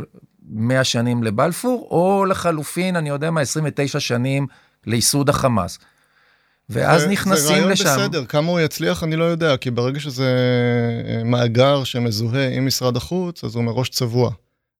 [0.48, 4.46] 100 שנים לבלפור, או לחלופין, אני יודע מה, 29 שנים
[4.86, 5.78] לייסוד החמאס.
[6.70, 7.84] ואז זה, נכנסים זה רעיון לשם.
[7.84, 10.34] זה רעיון בסדר, כמה הוא יצליח אני לא יודע, כי ברגע שזה
[11.06, 14.30] אה, מאגר שמזוהה עם משרד החוץ, אז הוא מראש צבוע.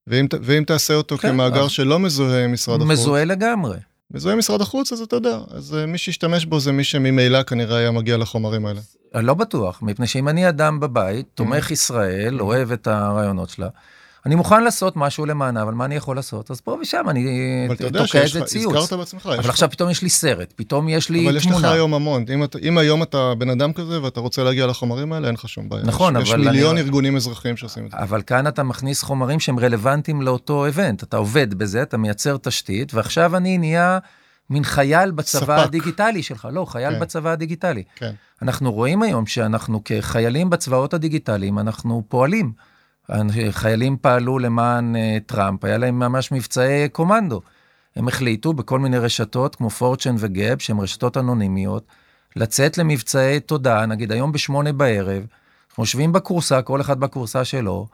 [0.07, 2.92] ואם, ואם תעשה אותו כן, כמאגר שלא מזוהה עם משרד החוץ...
[2.92, 3.77] מזוהה לגמרי.
[4.14, 7.77] מזוהה משרד החוץ, אז אתה יודע, אז אה, מי שישתמש בו זה מי שממילא כנראה
[7.77, 8.81] היה מגיע לחומרים האלה.
[9.14, 11.72] לא בטוח, מפני שאם אני אדם בבית, תומך mm-hmm.
[11.72, 13.68] ישראל, אוהב את הרעיונות שלה,
[14.27, 16.51] אני מוכן לעשות משהו למענה, אבל מה אני יכול לעשות?
[16.51, 18.77] אז פה ושם אני תוקע איזה ציוץ.
[18.77, 19.31] הזכרת בעצמך.
[19.39, 21.31] אבל עכשיו פתאום יש לי סרט, פתאום יש לי תמונה.
[21.31, 22.25] אבל יש לך היום המון.
[22.35, 25.49] אם, אתה, אם היום אתה בן אדם כזה ואתה רוצה להגיע לחומרים האלה, אין לך
[25.49, 25.83] שום בעיה.
[25.85, 26.41] נכון, יש, אבל...
[26.41, 26.81] יש מיליון אני...
[26.81, 27.97] ארגונים אזרחיים שעושים את זה.
[27.97, 31.03] אבל כאן אתה מכניס חומרים שהם רלוונטיים לאותו איבנט.
[31.03, 33.99] אתה עובד בזה, אתה מייצר תשתית, ועכשיו אני נהיה...
[34.51, 35.67] מין חייל בצבא ספק.
[35.67, 37.01] הדיגיטלי שלך, לא, חייל כן.
[37.01, 37.83] בצבא הדיגיטלי.
[37.97, 38.13] כן.
[38.43, 42.53] אנחנו רואים היום שאנחנו כחיילים בצבאות הדיגיטליים, אנחנו פועלים.
[43.51, 47.40] חיילים פעלו למען uh, טראמפ, היה להם ממש מבצעי קומנדו.
[47.96, 51.87] הם החליטו בכל מיני רשתות כמו פורצ'ן וגאב, שהן רשתות אנונימיות,
[52.37, 55.22] לצאת למבצעי תודעה, נגיד היום בשמונה בערב,
[55.70, 57.87] אנחנו יושבים בקורסה, כל אחד בקורסה שלו,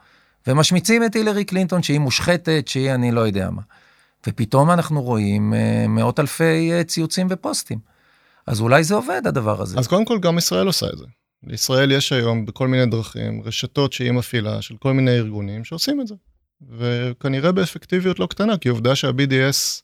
[0.47, 3.61] ומשמיצים את הילרי קלינטון שהיא מושחתת, שהיא אני לא יודע מה.
[4.27, 7.79] ופתאום אנחנו רואים uh, מאות אלפי uh, ציוצים ופוסטים.
[8.47, 9.79] אז אולי זה עובד הדבר הזה.
[9.79, 11.05] אז קודם כל גם ישראל עושה את זה.
[11.43, 16.07] לישראל יש היום בכל מיני דרכים רשתות שהיא מפעילה של כל מיני ארגונים שעושים את
[16.07, 16.15] זה.
[16.69, 19.81] וכנראה באפקטיביות לא קטנה, כי עובדה שה-BDS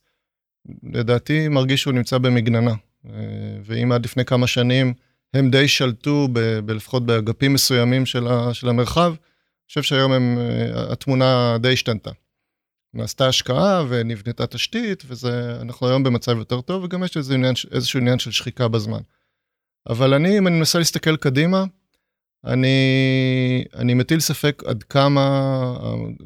[0.84, 2.74] לדעתי מרגיש שהוא נמצא במגננה.
[3.66, 4.94] ואם עד לפני כמה שנים
[5.34, 10.38] הם די שלטו, ב, לפחות באגפים מסוימים של, ה, של המרחב, אני חושב שהיום הם,
[10.92, 12.12] התמונה די השתנתה.
[12.94, 18.20] נעשתה השקעה ונבנתה תשתית, ואנחנו היום במצב יותר טוב, וגם יש איזה עניין, איזשהו עניין
[18.20, 19.02] של שחיקה בזמן.
[19.90, 21.64] אבל אני, אם אני מנסה להסתכל קדימה,
[22.46, 22.78] אני,
[23.76, 25.76] אני מטיל ספק עד כמה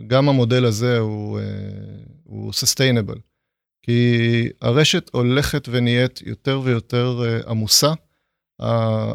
[0.08, 1.44] גם המודל הזה הוא, אה,
[2.24, 3.20] הוא sustainable.
[3.82, 7.94] כי הרשת הולכת ונהיית יותר ויותר אה, עמוסה,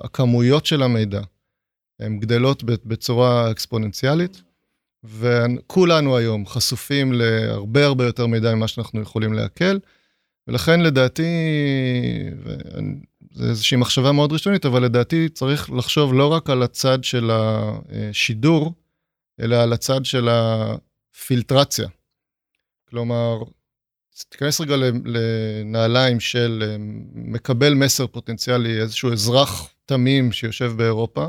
[0.05, 1.21] הכמויות של המידע
[2.01, 4.43] הן גדלות בצורה אקספוננציאלית,
[5.05, 9.79] וכולנו היום חשופים להרבה הרבה יותר מידע ממה שאנחנו יכולים לעכל,
[10.49, 11.23] ולכן לדעתי,
[13.35, 18.75] זה איזושהי מחשבה מאוד ראשונית, אבל לדעתי צריך לחשוב לא רק על הצד של השידור,
[19.41, 21.89] אלא על הצד של הפילטרציה.
[22.89, 23.39] כלומר,
[24.29, 26.77] תיכנס רגע לנעליים של
[27.15, 31.27] מקבל מסר פוטנציאלי, איזשהו אזרח תמים שיושב באירופה.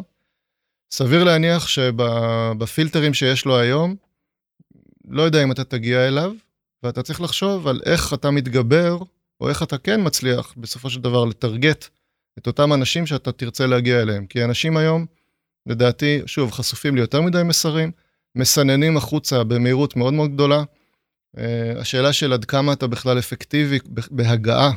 [0.91, 3.95] סביר להניח שבפילטרים שיש לו היום,
[5.07, 6.33] לא יודע אם אתה תגיע אליו,
[6.83, 8.97] ואתה צריך לחשוב על איך אתה מתגבר,
[9.41, 11.87] או איך אתה כן מצליח בסופו של דבר לטרגט
[12.37, 14.27] את אותם אנשים שאתה תרצה להגיע אליהם.
[14.27, 15.05] כי אנשים היום,
[15.65, 17.91] לדעתי, שוב, חשופים ליותר מדי מסרים,
[18.35, 20.63] מסננים החוצה במהירות מאוד מאוד גדולה.
[21.37, 21.39] Uh,
[21.79, 23.79] השאלה של עד כמה אתה בכלל אפקטיבי
[24.11, 24.71] בהגעה,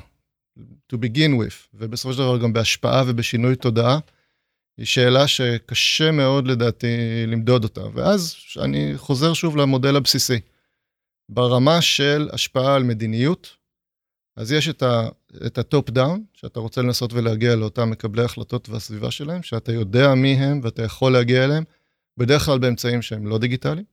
[0.93, 3.99] to begin with, ובסופו של דבר גם בהשפעה ובשינוי תודעה,
[4.79, 6.87] היא שאלה שקשה מאוד לדעתי
[7.27, 7.83] למדוד אותה.
[7.95, 10.41] ואז אני חוזר שוב למודל הבסיסי.
[11.29, 13.57] ברמה של השפעה על מדיניות,
[14.39, 14.83] אז יש את,
[15.47, 20.15] את ה top down, שאתה רוצה לנסות ולהגיע לאותם מקבלי החלטות והסביבה שלהם, שאתה יודע
[20.15, 21.65] מי הם ואתה יכול להגיע אליהם,
[22.17, 23.85] בדרך כלל באמצעים שהם לא דיגיטליים.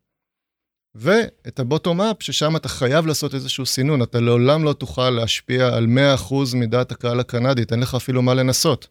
[0.95, 5.67] ואת ה bottom up, ששם אתה חייב לעשות איזשהו סינון, אתה לעולם לא תוכל להשפיע
[5.67, 8.87] על 100% מדעת הקהל הקנדית, אין לך אפילו מה לנסות.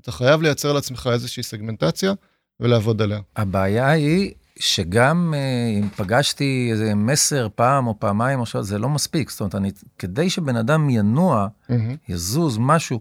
[0.00, 2.12] אתה חייב לייצר לעצמך איזושהי סגמנטציה
[2.60, 3.20] ולעבוד עליה.
[3.36, 4.32] הבעיה היא
[4.62, 9.30] שגם אה, אם פגשתי איזה מסר פעם או פעמיים או שעות, זה לא מספיק.
[9.30, 11.74] זאת אומרת, אני, כדי שבן אדם ינוע, mm-hmm.
[12.08, 13.00] יזוז, משהו,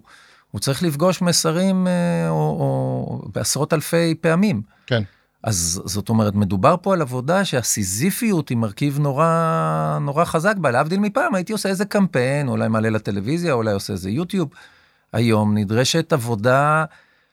[0.52, 4.62] הוא צריך לפגוש מסרים אה, או, או בעשרות אלפי פעמים.
[4.88, 5.04] כן.
[5.44, 10.72] אז זאת אומרת, מדובר פה על עבודה שהסיזיפיות היא מרכיב נורא, נורא חזק בה.
[10.72, 14.50] להבדיל מפעם, הייתי עושה איזה קמפיין, אולי מעלה לטלוויזיה, אולי עושה איזה יוטיוב.
[15.14, 16.86] היום נדרשת עבודה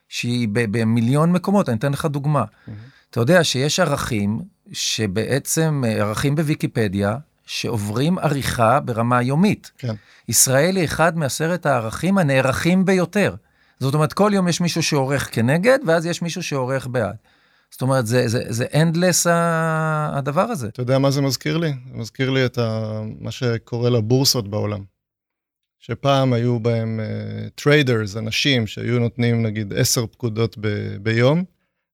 [0.08, 2.44] שהיא במיליון מקומות, אני אתן לך דוגמה.
[2.44, 2.97] Mm-hmm.
[3.10, 4.40] אתה יודע שיש ערכים
[4.72, 7.16] שבעצם, ערכים בוויקיפדיה,
[7.46, 9.70] שעוברים עריכה ברמה יומית.
[9.78, 9.94] כן.
[10.28, 13.34] ישראל היא אחד מעשרת הערכים הנערכים ביותר.
[13.80, 17.16] זאת אומרת, כל יום יש מישהו שעורך כנגד, ואז יש מישהו שעורך בעד.
[17.70, 19.28] זאת אומרת, זה, זה, זה endless
[20.12, 20.68] הדבר הזה.
[20.68, 21.68] אתה יודע מה זה מזכיר לי?
[21.68, 24.84] זה מזכיר לי את ה, מה שקורה לבורסות בעולם.
[25.78, 27.00] שפעם היו בהם
[27.54, 31.44] traders, אה, אנשים שהיו נותנים נגיד עשר פקודות ב- ביום,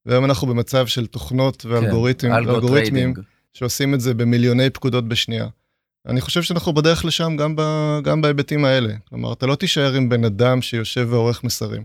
[0.07, 3.21] והיום אנחנו במצב של תוכנות ואלגוריתמים, כן,
[3.55, 5.47] שעושים את זה במיליוני פקודות בשנייה.
[6.09, 7.63] אני חושב שאנחנו בדרך לשם גם, ב,
[8.03, 8.95] גם בהיבטים האלה.
[9.09, 11.85] כלומר, אתה לא תישאר עם בן אדם שיושב ועורך מסרים.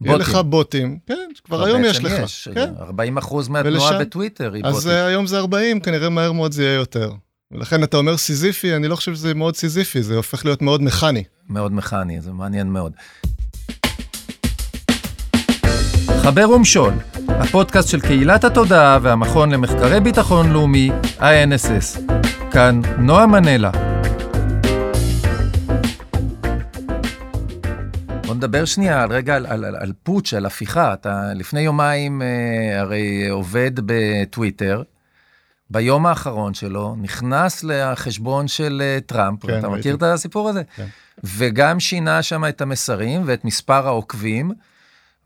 [0.00, 0.12] בוטים.
[0.12, 2.12] יהיה לך בוטים, כן, כבר היום יש לך.
[2.24, 2.72] יש, כן.
[2.80, 4.90] 40 אחוז מהתנועה למשל, בטוויטר היא אז בוטים.
[4.90, 7.12] אז היום זה 40, כנראה מהר מאוד זה יהיה יותר.
[7.52, 11.24] ולכן אתה אומר סיזיפי, אני לא חושב שזה מאוד סיזיפי, זה הופך להיות מאוד מכני.
[11.48, 12.92] מאוד מכני, זה מעניין מאוד.
[16.22, 16.92] חבר ומשול,
[17.38, 22.12] הפודקאסט של קהילת התודעה והמכון למחקרי ביטחון לאומי, INSS.
[22.50, 23.70] כאן נועה מנלה.
[28.26, 30.92] בוא נדבר שנייה על רגע על, על, על, על פוטש, על הפיכה.
[30.92, 34.82] אתה לפני יומיים אה, הרי עובד בטוויטר,
[35.70, 40.62] ביום האחרון שלו, נכנס לחשבון של אה, טראמפ, כן, אתה מכיר את הסיפור הזה?
[40.76, 40.86] כן.
[41.24, 44.52] וגם שינה שם את המסרים ואת מספר העוקבים.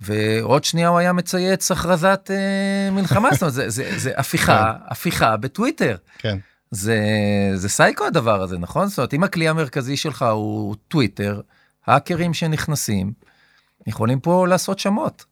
[0.00, 4.84] ועוד שנייה הוא היה מצייץ הכרזת אה, מלחמה, זאת אומרת, זה, זה, זה הפיכה, כן.
[4.88, 5.96] הפיכה בטוויטר.
[6.18, 6.38] כן.
[6.70, 6.98] זה,
[7.54, 8.88] זה סייקו הדבר הזה, נכון?
[8.88, 11.40] זאת אומרת, אם הכלי המרכזי שלך הוא טוויטר,
[11.86, 13.12] האקרים שנכנסים,
[13.86, 15.24] יכולים פה לעשות שמות.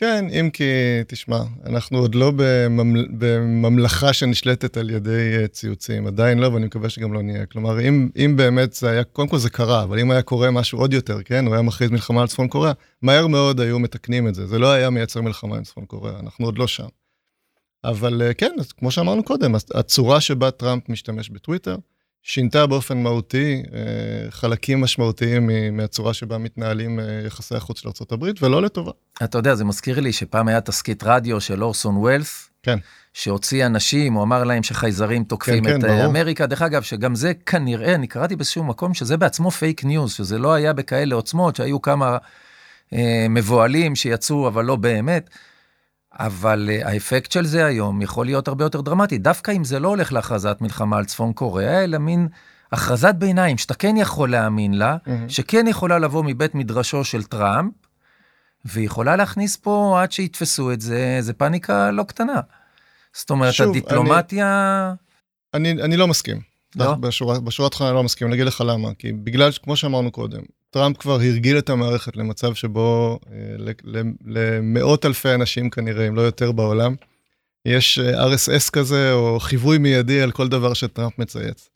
[0.00, 0.64] כן, אם כי,
[1.06, 3.06] תשמע, אנחנו עוד לא בממל...
[3.18, 7.46] בממלכה שנשלטת על ידי אה, ציוצים, עדיין לא, ואני מקווה שגם לא נהיה.
[7.46, 10.78] כלומר, אם, אם באמת זה היה, קודם כל זה קרה, אבל אם היה קורה משהו
[10.78, 14.34] עוד יותר, כן, הוא היה מכריז מלחמה על צפון קוריאה, מהר מאוד היו מתקנים את
[14.34, 14.46] זה.
[14.46, 16.88] זה לא היה מייצר מלחמה עם צפון קוריאה, אנחנו עוד לא שם.
[17.84, 21.76] אבל אה, כן, כמו שאמרנו קודם, הצורה שבה טראמפ משתמש בטוויטר,
[22.22, 28.62] שינתה באופן מהותי אה, חלקים משמעותיים מהצורה שבה מתנהלים אה, יחסי החוץ של ארה"ב, ולא
[28.62, 28.92] לטובה.
[29.24, 32.78] אתה יודע, זה מזכיר לי שפעם היה תסכית רדיו של אורסון ווילס, כן.
[33.14, 36.46] שהוציא אנשים, הוא אמר להם שחייזרים תוקפים כן, את כן, אמריקה.
[36.46, 40.54] דרך אגב, שגם זה כנראה, אני קראתי באיזשהו מקום שזה בעצמו fake news, שזה לא
[40.54, 42.16] היה בכאלה עוצמות, שהיו כמה
[42.92, 45.30] אה, מבוהלים שיצאו, אבל לא באמת.
[46.18, 49.88] אבל אה, האפקט של זה היום יכול להיות הרבה יותר דרמטי, דווקא אם זה לא
[49.88, 52.28] הולך להכרזת מלחמה על צפון קוריאה, אלא מין
[52.72, 55.10] הכרזת ביניים שאתה כן יכול להאמין לה, mm-hmm.
[55.28, 57.72] שכן יכולה לבוא מבית מדרשו של טראמפ,
[58.64, 62.40] ויכולה להכניס פה, עד שיתפסו את זה, זה פאניקה לא קטנה.
[63.12, 64.94] זאת אומרת, שוב, הדיפלומטיה...
[65.54, 66.40] אני, אני, אני לא מסכים.
[66.76, 66.94] לא?
[66.94, 68.94] בשורה, בשורה אני לא מסכים, אני אגיד לך למה.
[68.94, 73.72] כי בגלל, כמו שאמרנו קודם, טראמפ כבר הרגיל את המערכת למצב שבו אה,
[74.24, 76.94] למאות אלפי אנשים כנראה, אם לא יותר בעולם,
[77.66, 81.68] יש אה, RSS כזה, או חיווי מיידי על כל דבר שטראמפ מצייץ.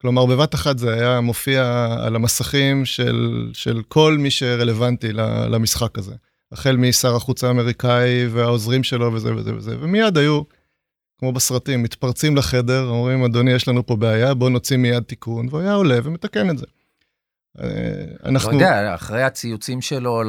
[0.00, 5.12] כלומר, בבת אחת זה היה מופיע על המסכים של, של כל מי שרלוונטי
[5.50, 6.14] למשחק הזה.
[6.52, 10.42] החל משר החוץ האמריקאי והעוזרים שלו וזה וזה וזה, ומיד היו,
[11.18, 15.60] כמו בסרטים, מתפרצים לחדר, אומרים, אדוני, יש לנו פה בעיה, בוא נוציא מיד תיקון, והוא
[15.60, 16.66] היה עולה ומתקן את זה.
[18.26, 18.48] אנחנו...
[18.48, 20.22] אתה יודע, אחרי הציוצים שלו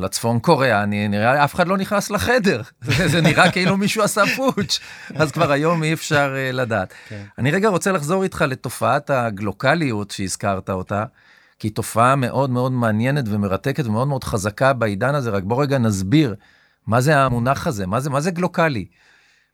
[0.00, 2.62] לצפון קוריאה, אני נראה, אף אחד לא נכנס לחדר.
[3.12, 4.80] זה נראה כאילו מישהו עשה פוטש,
[5.14, 6.92] אז כבר היום אי אפשר uh, לדעת.
[7.08, 7.22] כן.
[7.38, 11.04] אני רגע רוצה לחזור איתך לתופעת הגלוקליות שהזכרת אותה,
[11.58, 15.78] כי היא תופעה מאוד מאוד מעניינת ומרתקת ומאוד מאוד חזקה בעידן הזה, רק בוא רגע
[15.78, 16.34] נסביר
[16.86, 18.86] מה זה המונח הזה, מה זה, מה זה גלוקלי.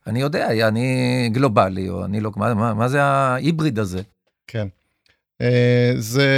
[0.06, 4.02] אני יודע, אני גלובלי, או אני לא, מה, מה, מה זה ההיבריד הזה?
[4.46, 4.68] כן.
[5.40, 6.30] אה, זה,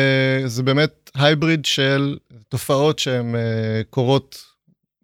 [0.46, 4.44] זה באמת הייבריד של תופעות שהן אה, קורות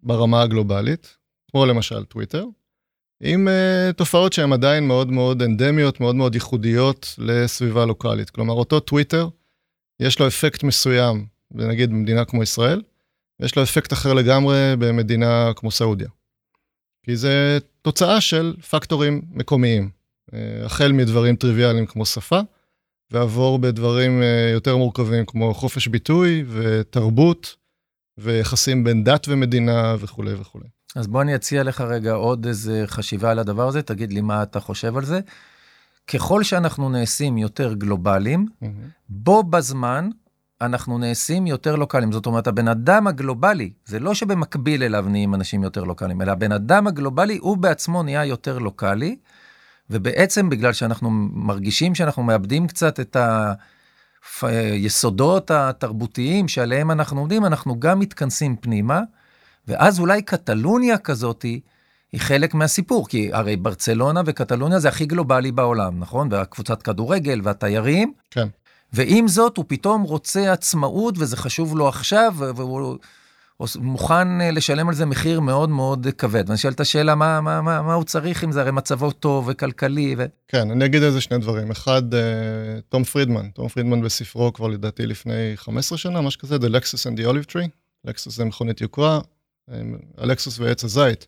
[0.03, 1.17] ברמה הגלובלית,
[1.51, 2.45] כמו למשל טוויטר,
[3.23, 8.29] עם uh, תופעות שהן עדיין מאוד מאוד אנדמיות, מאוד מאוד ייחודיות לסביבה לוקאלית.
[8.29, 9.29] כלומר, אותו טוויטר,
[9.99, 12.81] יש לו אפקט מסוים, נגיד במדינה כמו ישראל,
[13.39, 16.09] ויש לו אפקט אחר לגמרי במדינה כמו סעודיה.
[17.03, 19.89] כי זה תוצאה של פקטורים מקומיים,
[20.33, 22.39] אה, החל מדברים טריוויאליים כמו שפה,
[23.11, 27.55] ועבור בדברים אה, יותר מורכבים כמו חופש ביטוי ותרבות
[28.17, 30.65] ויחסים בין דת ומדינה וכולי וכולי.
[30.95, 34.43] אז בוא אני אציע לך רגע עוד איזה חשיבה על הדבר הזה, תגיד לי מה
[34.43, 35.19] אתה חושב על זה.
[36.07, 38.67] ככל שאנחנו נעשים יותר גלובליים, mm-hmm.
[39.09, 40.09] בו בזמן
[40.65, 42.11] אנחנו נעשים יותר לוקאליים.
[42.11, 46.51] זאת אומרת, הבן אדם הגלובלי, זה לא שבמקביל אליו נהיים אנשים יותר לוקאליים, אלא הבן
[46.51, 49.15] אדם הגלובלי הוא בעצמו נהיה יותר לוקאלי,
[49.89, 53.17] ובעצם בגלל שאנחנו מרגישים שאנחנו מאבדים קצת את
[54.41, 59.01] היסודות התרבותיים שעליהם אנחנו עומדים, אנחנו גם מתכנסים פנימה,
[59.67, 61.59] ואז אולי קטלוניה כזאתי,
[62.11, 66.27] היא חלק מהסיפור, כי הרי ברצלונה וקטלוניה זה הכי גלובלי בעולם, נכון?
[66.31, 68.13] והקבוצת כדורגל והתיירים.
[68.31, 68.47] כן.
[68.93, 72.97] ועם זאת, הוא פתאום רוצה עצמאות, וזה חשוב לו עכשיו, והוא
[73.75, 76.43] מוכן אה, לשלם על זה מחיר מאוד מאוד כבד.
[76.47, 78.61] ואני שואל את השאלה, מה, מה, מה, מה הוא צריך עם זה?
[78.61, 80.15] הרי מצבו טוב וכלכלי.
[80.17, 80.25] ו...
[80.47, 81.71] כן, אני אגיד איזה שני דברים.
[81.71, 82.19] אחד, אה,
[82.89, 83.49] תום פרידמן.
[83.49, 87.51] תום פרידמן בספרו כבר לדעתי לפני 15 שנה, משהו כזה, The Lexus and the Olive
[87.51, 87.69] Tree.
[88.05, 89.19] לקסוס זה מכונית יוקרה,
[90.17, 91.27] הלקסוס ועץ הזית.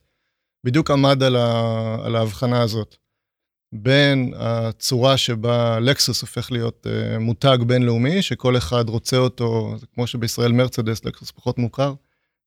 [0.64, 2.96] בדיוק עמד על, ה, על ההבחנה הזאת.
[3.74, 10.52] בין הצורה שבה לקסוס הופך להיות uh, מותג בינלאומי, שכל אחד רוצה אותו, כמו שבישראל
[10.52, 11.94] מרצדס, לקסוס פחות מוכר,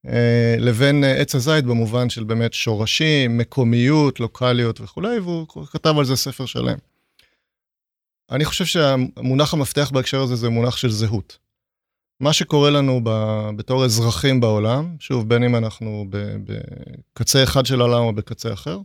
[0.07, 0.11] uh,
[0.59, 6.17] לבין uh, עץ הזית במובן של באמת שורשים, מקומיות, לוקאליות וכולי, והוא כתב על זה
[6.17, 6.79] ספר שלם.
[8.31, 11.39] אני חושב שהמונח המפתח בהקשר הזה זה מונח של זהות.
[12.21, 13.11] מה שקורה לנו ב,
[13.57, 16.07] בתור אזרחים בעולם, שוב, בין אם אנחנו
[17.15, 18.79] בקצה אחד של העולם או בקצה אחר,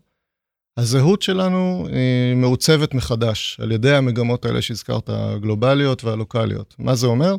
[0.78, 6.76] הזהות שלנו היא מעוצבת מחדש על ידי המגמות האלה שהזכרת, הגלובליות והלוקאליות.
[6.80, 7.36] מה זה אומר?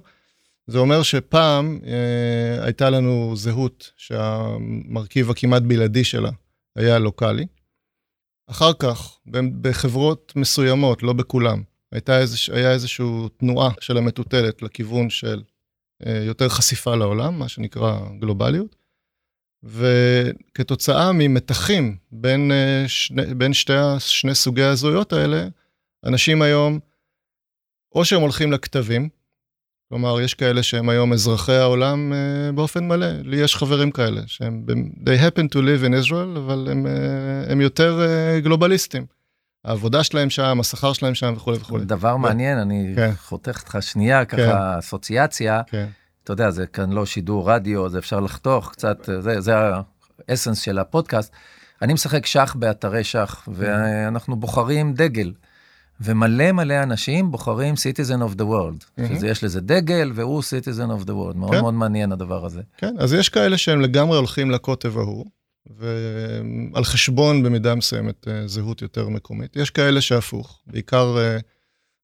[0.66, 6.30] זה אומר שפעם אה, הייתה לנו זהות שהמרכיב הכמעט בלעדי שלה
[6.76, 7.46] היה לוקאלי.
[8.50, 9.18] אחר כך,
[9.60, 11.62] בחברות מסוימות, לא בכולם,
[11.92, 13.06] הייתה איזוש, היה איזושהי
[13.36, 15.42] תנועה של המטוטלת לכיוון של
[16.06, 18.83] אה, יותר חשיפה לעולם, מה שנקרא גלובליות.
[19.64, 25.46] וכתוצאה ממתחים בין, אה, שני, בין שתי, שני סוגי הזהויות האלה,
[26.06, 26.78] אנשים היום,
[27.94, 29.08] או שהם הולכים לכתבים,
[29.88, 33.06] כלומר, יש כאלה שהם היום אזרחי העולם uh, באופן מלא.
[33.22, 34.66] לי יש חברים כאלה, שהם,
[35.04, 39.06] they happen to live in Israel, אבל הם, uh, הם יותר uh, גלובליסטים.
[39.64, 41.84] העבודה שלהם שם, השכר שלהם שם וכולי וכולי.
[41.84, 43.10] דבר מעניין, אני כן.
[43.16, 44.78] חותך אותך שנייה, ככה כן.
[44.78, 45.62] אסוציאציה.
[45.66, 45.86] כן.
[46.24, 49.54] אתה יודע, זה כאן לא שידור רדיו, זה אפשר לחתוך קצת, זה, זה
[50.28, 51.32] האסנס של הפודקאסט.
[51.82, 55.32] אני משחק שח באתרי שח, ואנחנו בוחרים דגל.
[56.00, 58.84] ומלא מלא אנשים בוחרים citizen of the world.
[58.84, 59.14] Mm-hmm.
[59.14, 61.36] שזה יש לזה דגל, והוא citizen of the world.
[61.36, 61.60] מאוד כן.
[61.60, 62.60] מאוד מעניין הדבר הזה.
[62.76, 65.26] כן, אז יש כאלה שהם לגמרי הולכים לקוטב ההוא,
[65.78, 69.56] ועל חשבון במידה מסוימת אה, זהות יותר מקומית.
[69.56, 71.38] יש כאלה שהפוך, בעיקר אה,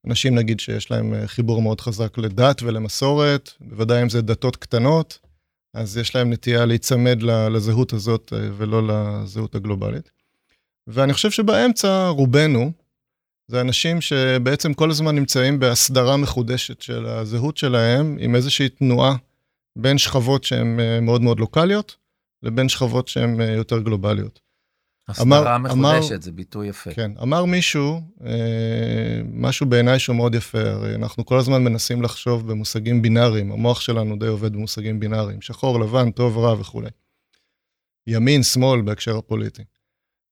[0.06, 5.18] אנשים נגיד שיש להם אה, חיבור מאוד חזק לדת ולמסורת, בוודאי אם זה דתות קטנות,
[5.74, 10.10] אז יש להם נטייה להיצמד לזהות הזאת אה, ולא לזהות הגלובלית.
[10.86, 12.72] ואני חושב שבאמצע רובנו,
[13.48, 19.16] זה אנשים שבעצם כל הזמן נמצאים בהסדרה מחודשת של הזהות שלהם, עם איזושהי תנועה
[19.76, 21.96] בין שכבות שהן אה, מאוד מאוד לוקאליות,
[22.42, 24.40] לבין שכבות שהן יותר גלובליות.
[25.08, 26.94] הסדרה מחודשת, זה ביטוי יפה.
[26.94, 32.50] כן, אמר מישהו, אה, משהו בעיניי שהוא מאוד יפה, הרי אנחנו כל הזמן מנסים לחשוב
[32.50, 36.90] במושגים בינאריים, המוח שלנו די עובד במושגים בינאריים, שחור, לבן, טוב, רע וכולי.
[38.06, 39.62] ימין, שמאל בהקשר הפוליטי.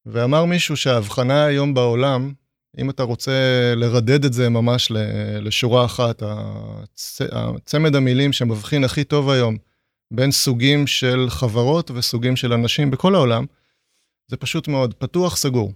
[0.07, 2.33] ואמר מישהו שההבחנה היום בעולם,
[2.79, 3.33] אם אתה רוצה
[3.77, 4.93] לרדד את זה ממש
[5.41, 7.21] לשורה אחת, הצ...
[7.33, 9.57] הצמד המילים שמבחין הכי טוב היום
[10.11, 13.45] בין סוגים של חברות וסוגים של אנשים בכל העולם,
[14.29, 15.73] זה פשוט מאוד, פתוח, סגור.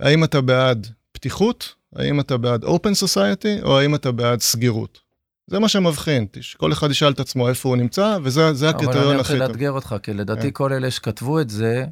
[0.00, 4.98] האם אתה בעד פתיחות, האם אתה בעד open society, או האם אתה בעד סגירות.
[5.46, 8.96] זה מה שמבחין, כל אחד ישאל את עצמו איפה הוא נמצא, וזה הקריטריון הכי טוב.
[8.96, 10.50] אבל אני רוצה לאתגר אותך, כי לדעתי כן.
[10.52, 11.84] כל אלה שכתבו את זה,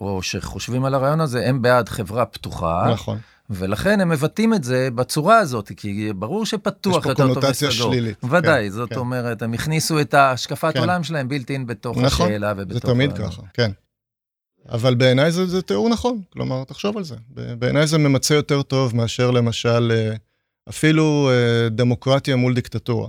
[0.00, 2.90] או שחושבים על הרעיון הזה, הם בעד חברה פתוחה.
[2.92, 3.18] נכון.
[3.50, 7.28] ולכן הם מבטאים את זה בצורה הזאת, כי ברור שפתוח יותר טוב מסגור.
[7.28, 8.24] יש פה קונוטציה שלילית.
[8.24, 8.96] ודאי, כן, זאת כן.
[8.96, 10.80] אומרת, הם הכניסו את השקפת כן.
[10.80, 12.76] עולם שלהם בלתי בתוך נכון, השאלה ובתוך...
[12.76, 13.14] נכון, זה תמיד ה...
[13.14, 13.70] ככה, כן.
[14.68, 17.16] אבל בעיניי זה, זה תיאור נכון, כלומר, תחשוב על זה.
[17.58, 20.16] בעיניי זה ממצה יותר טוב מאשר למשל אה,
[20.68, 23.08] אפילו אה, דמוקרטיה מול דיקטטורה.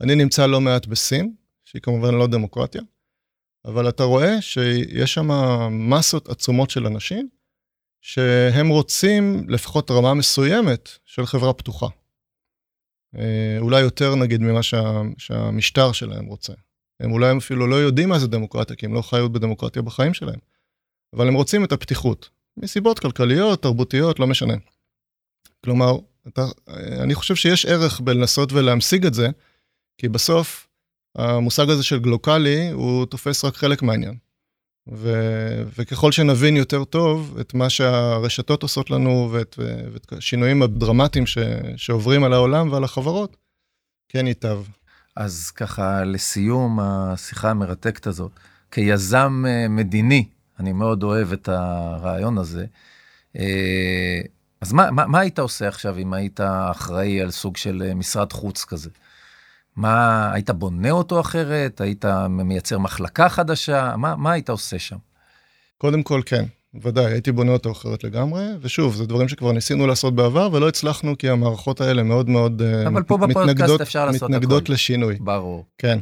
[0.00, 1.34] אני נמצא לא מעט בסין,
[1.64, 2.82] שהיא כמובן לא דמוקרטיה,
[3.64, 5.28] אבל אתה רואה שיש שם
[5.70, 7.28] מסות עצומות של אנשים
[8.00, 11.86] שהם רוצים לפחות רמה מסוימת של חברה פתוחה.
[13.18, 16.52] אה, אולי יותר נגיד ממה שה, שהמשטר שלהם רוצה.
[17.00, 20.38] הם אולי אפילו לא יודעים מה זה דמוקרטיה, כי הם לא חיו בדמוקרטיה בחיים שלהם.
[21.14, 24.54] אבל הם רוצים את הפתיחות, מסיבות כלכליות, תרבותיות, לא משנה.
[25.64, 25.92] כלומר,
[26.28, 26.46] אתה,
[27.02, 29.28] אני חושב שיש ערך בלנסות ולהמשיג את זה,
[29.98, 30.68] כי בסוף
[31.16, 34.16] המושג הזה של גלוקלי, הוא תופס רק חלק מהעניין.
[34.92, 35.12] ו,
[35.78, 39.58] וככל שנבין יותר טוב את מה שהרשתות עושות לנו ואת,
[39.92, 41.38] ואת השינויים הדרמטיים ש,
[41.76, 43.36] שעוברים על העולם ועל החברות,
[44.08, 44.62] כן ייטב.
[45.16, 48.32] אז ככה, לסיום השיחה המרתקת הזאת,
[48.70, 50.28] כיזם אה, מדיני,
[50.60, 52.64] אני מאוד אוהב את הרעיון הזה,
[53.38, 54.20] אה,
[54.60, 56.40] אז מה, מה, מה היית עושה עכשיו אם היית
[56.70, 58.90] אחראי על סוג של אה, משרד חוץ כזה?
[59.76, 61.80] מה, היית בונה אותו אחרת?
[61.80, 63.96] היית מייצר מחלקה חדשה?
[63.96, 64.96] מה, מה היית עושה שם?
[65.78, 66.44] קודם כל, כן,
[66.82, 71.18] ודאי, הייתי בונה אותו אחרת לגמרי, ושוב, זה דברים שכבר ניסינו לעשות בעבר, ולא הצלחנו
[71.18, 74.32] כי המערכות האלה מאוד מאוד אה, אבל פה בפודקאסט אפשר לעשות הכל.
[74.32, 75.16] מתנגדות לשינוי.
[75.20, 75.64] ברור.
[75.78, 75.98] כן.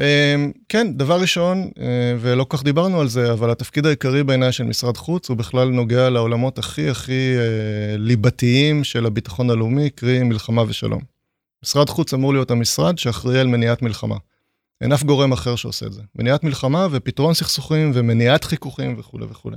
[0.00, 4.64] אמ, כן, דבר ראשון, אה, ולא כך דיברנו על זה, אבל התפקיד העיקרי בעיניי של
[4.64, 10.62] משרד חוץ הוא בכלל נוגע לעולמות הכי הכי אה, ליבתיים של הביטחון הלאומי, קרי מלחמה
[10.68, 11.00] ושלום.
[11.64, 14.16] משרד חוץ אמור להיות המשרד שאחראי על מניעת מלחמה.
[14.80, 16.02] אין אף גורם אחר שעושה את זה.
[16.14, 19.56] מניעת מלחמה ופתרון סכסוכים ומניעת חיכוכים וכולי וכולי.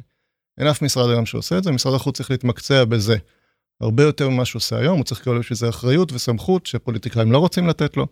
[0.57, 3.17] אין אף משרד היום שעושה את זה, משרד החוץ צריך להתמקצע בזה.
[3.81, 7.37] הרבה יותר ממה שהוא עושה היום, הוא צריך לקבל בשביל זה אחריות וסמכות שפוליטיקאים לא
[7.37, 8.07] רוצים לתת לו.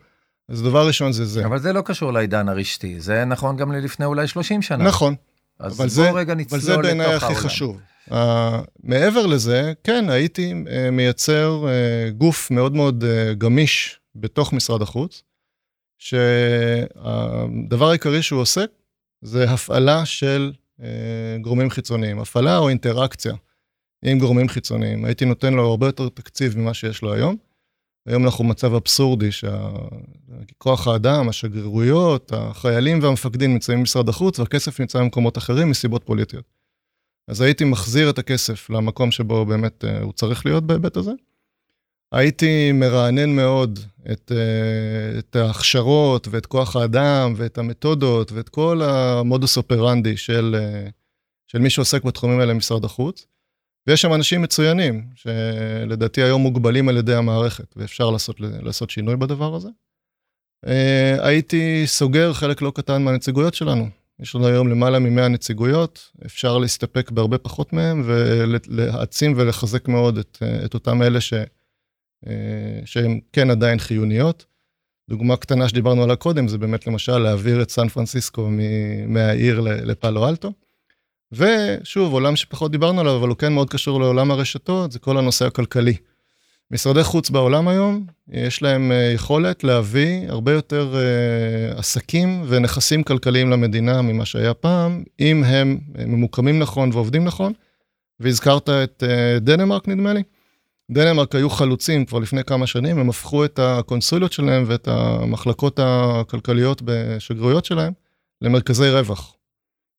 [0.50, 1.46] אז דבר ראשון זה זה.
[1.46, 4.84] אבל זה לא קשור לעידן הרשתי, זה נכון גם ללפני אולי 30 שנה.
[4.84, 5.16] נכון.
[5.60, 6.86] אז בוא זה, רגע נצלול לתוך העולם.
[6.86, 7.80] אבל זה בעיניי הכי חשוב.
[8.10, 8.14] Uh,
[8.84, 15.24] מעבר לזה, כן, הייתי uh, מייצר uh, גוף מאוד מאוד uh, גמיש בתוך משרד החוץ,
[15.98, 18.68] שהדבר העיקרי שהוא עוסק
[19.22, 20.84] זה הפעלה של uh,
[21.42, 23.34] גורמים חיצוניים, הפעלה או אינטראקציה
[24.06, 25.06] עם גורמים חיצוניים.
[25.06, 27.47] הייתי נותן לו הרבה יותר תקציב ממה שיש לו היום.
[28.08, 35.38] היום אנחנו במצב אבסורדי שכוח האדם, השגרירויות, החיילים והמפקדים נמצאים במשרד החוץ והכסף נמצא במקומות
[35.38, 36.44] אחרים מסיבות פוליטיות.
[37.28, 41.12] אז הייתי מחזיר את הכסף למקום שבו באמת uh, הוא צריך להיות בהיבט הזה.
[42.12, 43.80] הייתי מרענן מאוד
[44.12, 50.92] את, uh, את ההכשרות ואת כוח האדם ואת המתודות ואת כל המודוס אופרנדי של, uh,
[51.48, 53.26] של מי שעוסק בתחומים האלה במשרד החוץ.
[53.88, 59.56] ויש שם אנשים מצוינים, שלדעתי היום מוגבלים על ידי המערכת, ואפשר לעשות, לעשות שינוי בדבר
[59.56, 59.70] הזה.
[61.20, 63.90] הייתי סוגר חלק לא קטן מהנציגויות שלנו.
[64.20, 70.38] יש לנו היום למעלה מ-100 נציגויות, אפשר להסתפק בהרבה פחות מהם ולהעצים ולחזק מאוד את,
[70.66, 71.34] את אותם אלה ש,
[72.86, 74.46] שהם כן עדיין חיוניות.
[75.10, 78.50] דוגמה קטנה שדיברנו עליה קודם, זה באמת למשל להעביר את סן פרנסיסקו
[79.08, 80.54] מהעיר לפאלו אלטו.
[81.32, 85.46] ושוב, עולם שפחות דיברנו עליו, אבל הוא כן מאוד קשור לעולם הרשתות, זה כל הנושא
[85.46, 85.94] הכלכלי.
[86.72, 93.50] משרדי חוץ בעולם היום, יש להם אה, יכולת להביא הרבה יותר uh, עסקים ונכסים כלכליים
[93.50, 97.54] למדינה ממה שהיה פעם, אם הם אה, ממוקמים נכון ועובדים נכון.
[98.20, 100.24] והזכרת את uh, דנמרק, נדמה לי.
[100.92, 106.82] דנמרק היו חלוצים כבר לפני כמה שנים, הם הפכו את הקונסוליות שלהם ואת המחלקות הכלכליות
[106.86, 107.94] בשגרירויות שלהם
[108.42, 109.37] למרכזי רווח.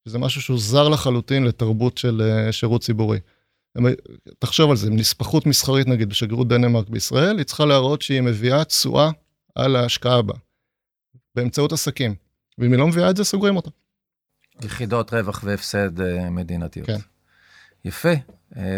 [0.08, 3.18] זה משהו שהוא זר לחלוטין לתרבות של uh, שירות ציבורי.
[4.38, 9.10] תחשוב על זה, נספחות מסחרית נגיד בשגרירות דנמרק בישראל, היא צריכה להראות שהיא מביאה תשואה
[9.54, 10.34] על ההשקעה בה,
[11.34, 12.14] באמצעות עסקים.
[12.58, 13.70] ואם היא לא מביאה את זה, סוגרים אותה.
[14.62, 16.86] יחידות רווח והפסד אה, מדינתיות.
[16.86, 16.98] כן.
[17.84, 18.12] יפה,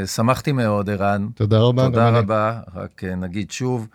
[0.07, 1.29] שמחתי מאוד, ערן.
[1.35, 1.85] תודה רבה.
[1.85, 2.83] תודה רבה, אני.
[2.83, 3.89] רק נגיד שוב,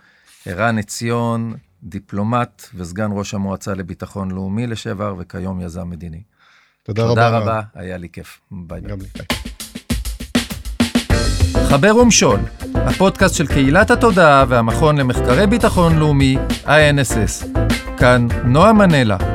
[0.45, 6.23] ערן עציון, דיפלומט וסגן ראש המועצה לביטחון לאומי לשעבר, וכיום יזם מדיני.
[6.85, 7.39] תודה, תודה רבה.
[7.39, 8.39] תודה רבה, היה לי כיף.
[8.51, 9.25] ביי ביי.
[11.69, 12.39] חבר ומשול,
[12.75, 17.59] הפודקאסט של קהילת התודעה והמכון למחקרי ביטחון לאומי, INSS.
[17.97, 19.34] כאן נועה מנלה.